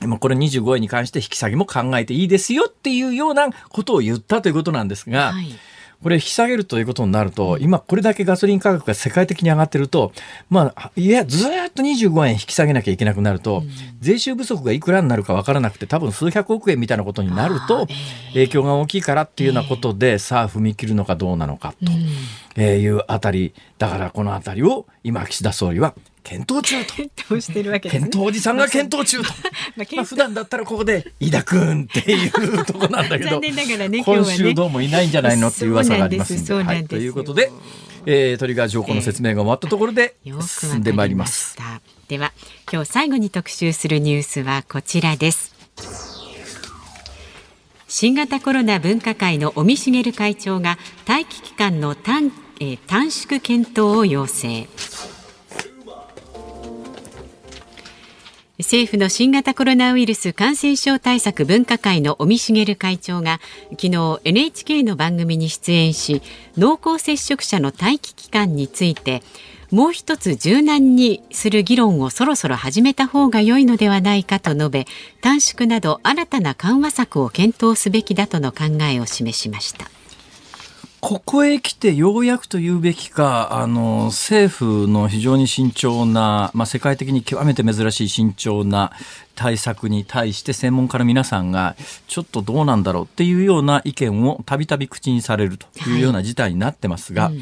[0.07, 5.47] もこれ25円に関して引き下げも考えていいですよっていうようなことを言ったということなんですが、はい
[6.04, 10.12] これ引き下げるということになると、今これだけガソリン価格が世界的に上がってると、
[10.49, 13.64] まあ、いや、ずっと25円引き下げなきゃいけなくなると、
[14.01, 17.88] 税収不足がいくらになるか分からなくて、多分数百億円みたいなことになると、
[18.34, 21.74] 影響が大きいからっていうようなことで、さあ踏み切るのかどうなのか
[22.54, 26.93] というあたり、だからこのあたりを今岸田総理は検討中と。
[26.95, 29.30] 検討してるわけです、ね、検討おじさんが検討中と。
[29.76, 36.53] まあ、普段だったらここで飯田君っていうとこなんだけど、残念ながらね、今週どうもいないんじゃないのっていう噂がありますんで。
[36.53, 37.51] はい、ということで、
[38.05, 41.57] えー、トリガー条項の説明が終わったところで進んでまいります。
[42.07, 42.34] では、
[42.71, 45.53] 今日最後に特集するニュースはこちらです。
[47.88, 54.67] 新型コロナ分科会の尾身茂会長が待機期間の短,、えー、短縮検討を要請。
[58.60, 63.39] 政府の新型コロナウイルス感染症対策分科会の尾身茂会長が
[63.72, 66.22] 昨日 NHK の番組に出演し
[66.56, 69.24] 濃厚接触者の待機期間について
[69.72, 74.86] もう一つ柔軟にする議論をそろそろ始めた方が良いのではないかと述べ
[75.22, 79.92] 短縮など新たな緩和策を検討すべきだとの考えを示しました。
[81.04, 88.93] ここへ来てようやくと言うべきか、あの、政府の非常に慎重な、まあ、世界的に極めて珍しい慎重な
[89.36, 91.76] 対策に対して専門家の皆さんが
[92.08, 97.39] ちょっとどうなんだろうっていうような意見をたびたび口にされるというような事態になってますが、はいう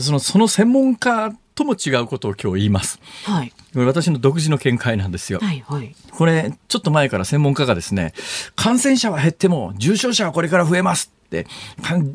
[0.00, 2.98] ん、そのその専門家とも違うことを今日言います。
[3.26, 3.52] はい。
[3.74, 5.40] これ私の独自の見解なんですよ。
[5.40, 5.94] はいはい。
[6.10, 8.14] これ、ちょっと前から専門家がですね、
[8.56, 11.12] 感染者は減っても重症者はこれから増えます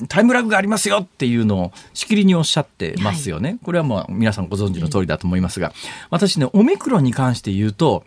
[0.07, 5.73] タイムラグがありますよっていうのをしきりにおっしゃってますよね、はい、これはもう皆さんご存知の通りだと思いますが、
[6.09, 8.03] 私ねオミクロンに関して言うと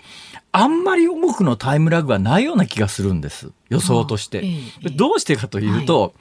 [0.52, 3.50] あんまり重くのタイムラグはないような気がするんです。
[3.70, 4.44] 予想として。
[4.96, 6.12] どうしてかというと、はい、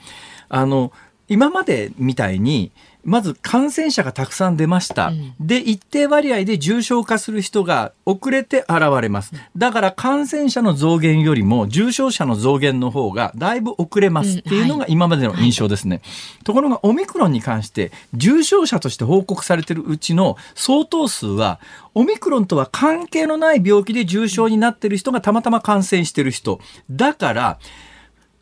[0.62, 0.92] あの
[1.28, 2.72] 今までみたいに
[3.04, 9.34] まず感染者がたくさん出ました、うん、で一定割合で重症化する人が遅れて現れます。
[9.58, 16.06] だから感染者の増減よりも重症者の増減の方がだいぶ遅れますっていうのが今までの印象ですね、はい。
[16.06, 21.60] はい、ところがオミクロンに関して重症者として報告されているうちの相当数は
[21.94, 26.60] オミクロンとは関係のない病気で重症になっている人がたまたま感染している人。
[26.90, 27.60] だから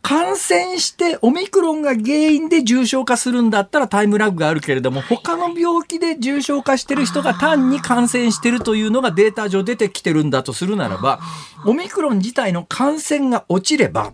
[0.02, 11.20] 感染してオミクロンが原因で重症化するんだったらタイムラグがあるけれども他の病気で重症化してる人が単に感染してるというのがデータ上出てきてるんだとするならば
[11.66, 14.14] オミクロン自体の感染が落ちれば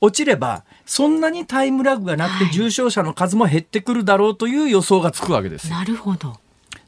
[0.00, 5.70] 落ちればそんなにタイムラグがなくて重症者の数も減ってくるだろうという予想がつくわけです。
[5.70, 6.38] なるほど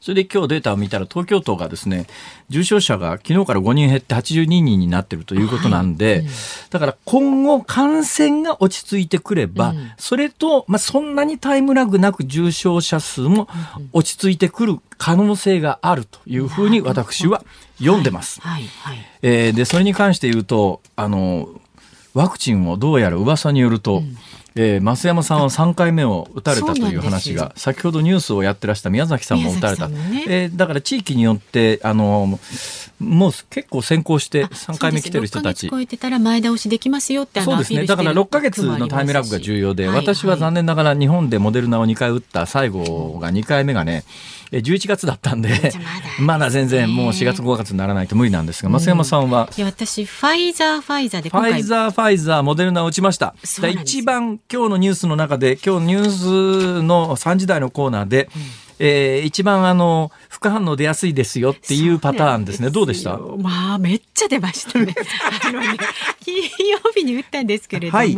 [0.01, 2.07] それで今日データを見たら東京都がですね
[2.49, 6.27] 重症者が昨日から5人減って82人になってるということなんで、はいうん、
[6.69, 13.47] だから今後感染が落ち着いてくれば、うん、それと、まあ、そんなにタイムラグなく重症者数も
[13.93, 17.43] 落ち着いてくる可能性があるというふうに私は
[17.77, 18.41] 読んでます。
[18.41, 21.49] はいはいはい、えー、でそれに関して言うとあの
[22.13, 24.17] ワクチンをどうやら噂によると、うん
[24.61, 32.37] えー、増山さんは3回目を打たれたという話が先ほどニュースをやってらした宮崎さんも打たれた、ね、えー、だから地域によってあの
[32.99, 35.69] もう結構先行して3回目来てる人たち。
[35.69, 37.85] 超えてたら前倒しできますよってそうですね。
[37.85, 44.03] だから6か月のタイムラグが重要で、私は残念ながら日本でモデルナを2回打った最後が2回目がね、
[44.51, 45.71] 11月だったんで、
[46.19, 49.49] まだ全然もう4月5月にならないと無理なんですが、増山さんは？
[49.55, 53.33] いや、私、ファイザー、ファイザーでファイザー、ファイザー、モデルナを打ちました。
[53.81, 56.09] 一番今日のニュースの中で、今日ニュー
[56.81, 62.69] スの3時台のコーナーで、うんえー、一番あの副反応出やすいですよっていうパターンですね。
[62.69, 63.17] どうでした？
[63.17, 64.95] まあめっちゃ出ましたね。
[65.45, 65.77] あのね
[66.23, 66.35] 金
[66.69, 68.15] 曜日に打ったんですけれども、はい、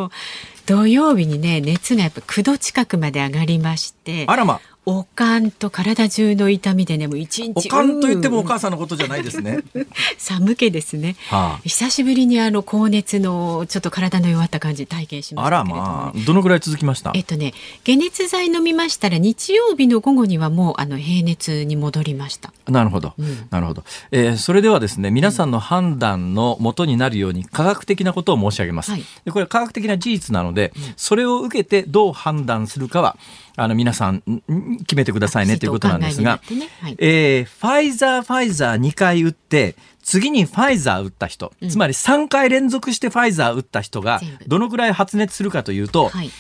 [0.68, 4.26] 土曜日にね熱がやっぱ9度近くまで上がりまして。
[4.28, 4.62] あらま。
[4.86, 9.60] おかんと体中の痛みでねもう一日おかんと言ってもお母さんのことじゃないですね。
[10.18, 17.12] 寒気ですね、はあ、久しぶりにあの高熱のちょっと体の弱った感じ体験しましたあらまあどのぐらい続きました？
[17.14, 17.54] えっとね
[17.86, 22.52] 解熱剤飲みましたら日曜日の午後にはもうあの平熱に戻りました。
[22.68, 33.18] なるほど、うん、なるほど、えー、それではですね皆さんの判断のもとになるように科学的なことを申し上げます、はい、でこれは科学的な事実なので、うん、それを受けてどう判断するかは
[33.56, 34.22] あの皆さん
[34.82, 36.68] 決めてくださいねということなんですが、ね。
[36.82, 46.32] はい、えー、ファイザー、ファイザー2回打って、次にファイザー打った人、うん、つまり3回連続してファイザー打った人がどのくらい発熱するかというと、はい、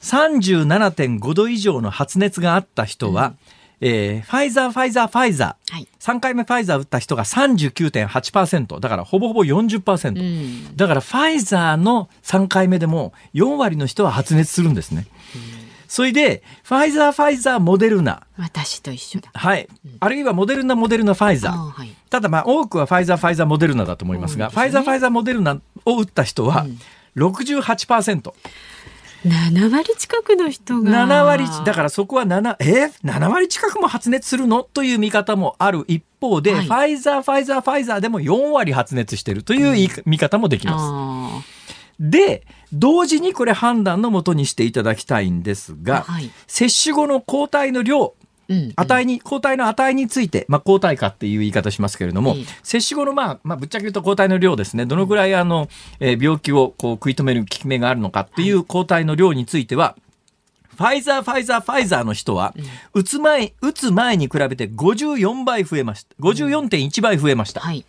[0.00, 3.38] 37.5度以上の発熱があった人は、うん。
[3.84, 15.08] えー、ファイザー、ファイザー、ファイザー、はい、3回目ファイザー打った人が39.8%だからほぼほぼ40%、うん、だからファイザーの3回目でも4割の人は発熱するんですね。
[15.56, 15.61] うん
[15.92, 18.22] それで、ファイザー、ファイザー、モデルナ。
[18.38, 19.30] 私と一緒だ。
[19.34, 19.68] はい。
[19.84, 21.52] うん、あるいはモデルナ、モデルナ、ファイザー。
[21.52, 26.64] はい、ただ、まあ、多くはファイザー、ファイザー、モデルナだと思いますが、すね、ファイザー、ファイザー、モデルナを打った人は
[27.14, 28.32] 68%。
[29.26, 31.06] うん、7割近くの人が。
[31.06, 32.84] 7割、だからそこは7、え？
[32.86, 34.62] ー、7割近くも発熱するの？
[34.62, 41.52] という見方もある一方で、はい、ファイザー、ファイザー、ファイザーでも4割発熱しているという見方もできます。
[42.00, 48.14] で、同時にこれ判断のもとにしていただきたいんですが、はい、接種後の抗体の量、
[48.76, 55.68] 値に、抗体の値について、まあ、抗体価っていう言い方しますけれども、接種後の、まあ、まあ、ぶっちゃけ言うと抗体の量ですね、どのぐらいあの、
[56.00, 59.96] えー、病気をこう食い止める効き目があるのかっていう抗体の量については、
[60.76, 62.54] ファイザー、ファイザー、ファイザーの人は、
[62.94, 66.14] 打つ前、打つ前に比べて54倍増えました。
[66.20, 67.60] 54.1倍増えました。
[67.60, 67.84] はい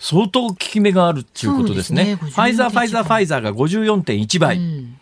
[0.00, 2.16] 相当効き目があるっていうことですね。
[2.18, 4.56] すねファイザー、ファイザー、ファイザーが54.1倍。
[4.56, 4.96] うん、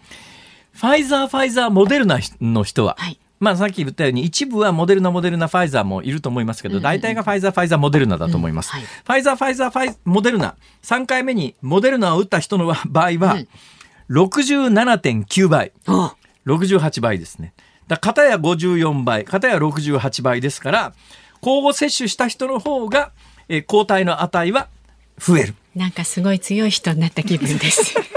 [0.73, 8.73] ファイザー、ファイザー、モデルナの人は、はい、まあさっき言ったように一部はモデルナ、モデルナ、ファイザーもいると思いますけど、大体がファイザー、ファイザー、モデルナだと思います。
[8.73, 13.39] ファイザー、ファイザー、ファイモデルナ、3回目にモデルナを打った人の場合は、
[14.11, 15.71] 67.9倍。
[16.45, 17.53] 68倍ですね。
[17.87, 20.93] だ片や54倍、片や68倍ですから、
[21.41, 23.13] 交互接種した人の方が、
[23.49, 24.69] えー、抗体の値は
[25.19, 25.55] 増える。
[25.75, 27.95] なんかすごい強い人になった気分です。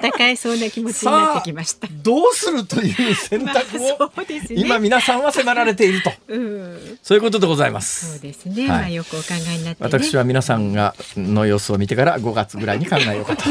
[0.00, 1.88] 戦えそうな気持ちになってきました。
[2.02, 4.10] どうするという選択を、
[4.50, 8.12] 今皆さんは迫られていると、うん、そういうことでございます。
[8.12, 13.44] そうですね、はい、まあよくお考えになって、ね、私は皆さんがの様子を見てから5月ぐらいに考えようかと。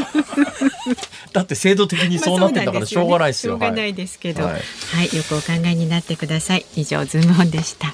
[1.34, 4.60] だって制度的にそうなってんだからしょうがないですよ、まあ、しょうがないですけど、はい、は
[5.04, 6.66] い、よくお考えになってください。
[6.76, 7.94] 以上ズームオンでした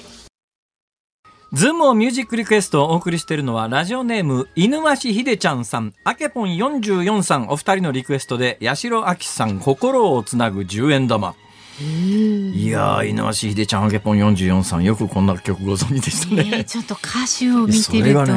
[1.52, 11.36] ズームをミュージックリクエストをお送りしているのは、ラジオネーム、犬鷲秀ちゃんさん、あけぽん44さん、お二人のリクエストで、八代亜紀さん、心をつなぐ10円玉。
[11.82, 16.64] いやー、井上秀ちゃん、あげぽん44さん、よくこんな曲ご存知でしたね。
[16.64, 17.82] ちょっと歌手を見てると。
[17.82, 18.32] それがね、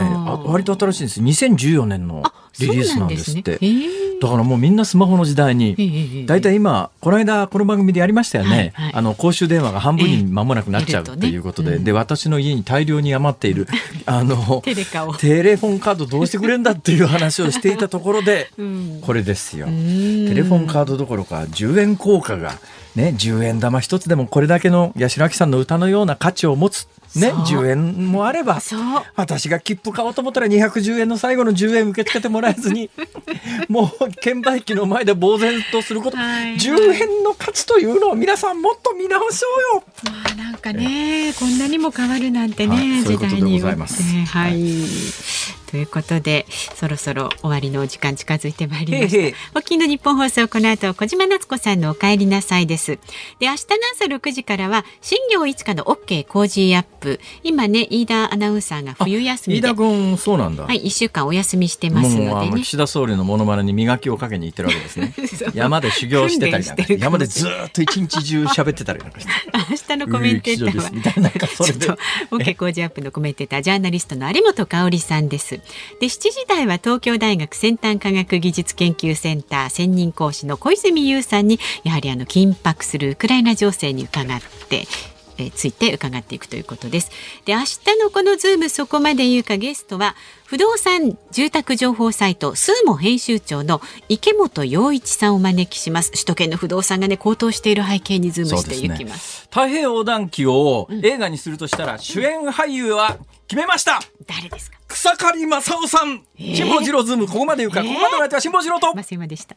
[0.45, 1.21] 割と新しいんです。
[1.21, 2.23] 2014年の
[2.59, 3.59] リリースなんですって。
[4.21, 8.49] だからもうみんなスマホの時代に、大体今、この間この番組でやりましたよね。
[8.49, 13.67] はいはい、あの、公衆電話が半分に間もなくなっちゃうっていうことで、で、私の家に大量に余っている、
[14.05, 14.61] あの、
[15.19, 18.51] テレフォンカードどうしてくれんだっていう話をしていたところで、
[19.01, 19.67] これですよ。
[19.67, 22.59] テレフォンカードどころか10円硬貨が、
[22.99, 28.59] ね、10円玉一つでもこれだけの八代亜紀さんの歌のような価値を持つね、10円もあれば
[29.15, 32.91] 私が切符買おうと思ったら210円の最後の10円受け付けてもらえずに
[33.67, 36.49] もう券売機の前で呆然とすること、はい。
[36.49, 39.83] はい、10円の価値というのを皆さんもっと見直しょうよ。
[40.03, 43.77] まあ、なんかね、こんなにも変わるなんてね、はい、時代によって。
[44.27, 44.55] はい。
[45.69, 49.37] ということでそろそろ終わりのお時間近づいてまいりました。
[49.53, 52.97] お聞きの日本放送この後小島夏子さんのお帰りなさいです。
[53.39, 53.55] で明日の
[53.93, 57.19] 朝6時からは新業一華の OK 工事アップ。
[57.43, 59.67] 今ね飯田アナウンサーが冬休みで。
[59.67, 60.63] 飯田君そうなんだ。
[60.63, 65.13] はい一週間お休みしてますので、ね、岸田総理のモノマネに磨きをかけに行ってるわけですね。
[65.53, 69.31] 山で修行してたりなんか山でずっと一日中喋ってたりなんかして。
[69.69, 71.29] 明日のコメンテーターは。
[71.29, 75.58] ちょっと OK 工事アップのコメンテータージャーナリストの有本香里さんです
[75.99, 84.39] で7時台は東京大学先端科学技術研究センター専任講師の小泉優さんにやはりあの緊迫するウクライナ情勢に伺っ
[84.69, 84.85] て
[85.43, 87.11] えついて伺っていくということです。
[87.45, 90.15] で明日のこのズームそこまで言うかゲストは
[90.45, 96.11] 不動産住宅情報サイトスーモ編集長の池本洋一さんをお招きします。
[96.11, 99.41] 首都圏の不動産がね高騰している背景にズームしていきます。
[99.41, 103.17] すね、太平洋横断記を映画にするとしたら、うん、主演俳優は
[103.47, 103.99] 決めました。
[104.25, 104.77] 誰ですか？
[104.87, 109.55] 草刈正雄さん、辛坊治郎ズームそこまで言うか、えー、ここまでの相手は辛坊治郎と増山でした。